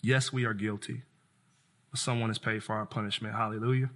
Yes, 0.00 0.32
we 0.32 0.44
are 0.44 0.54
guilty, 0.54 1.02
but 1.90 2.00
someone 2.00 2.30
has 2.30 2.38
paid 2.38 2.64
for 2.64 2.74
our 2.74 2.86
punishment. 2.86 3.34
Hallelujah. 3.34 3.90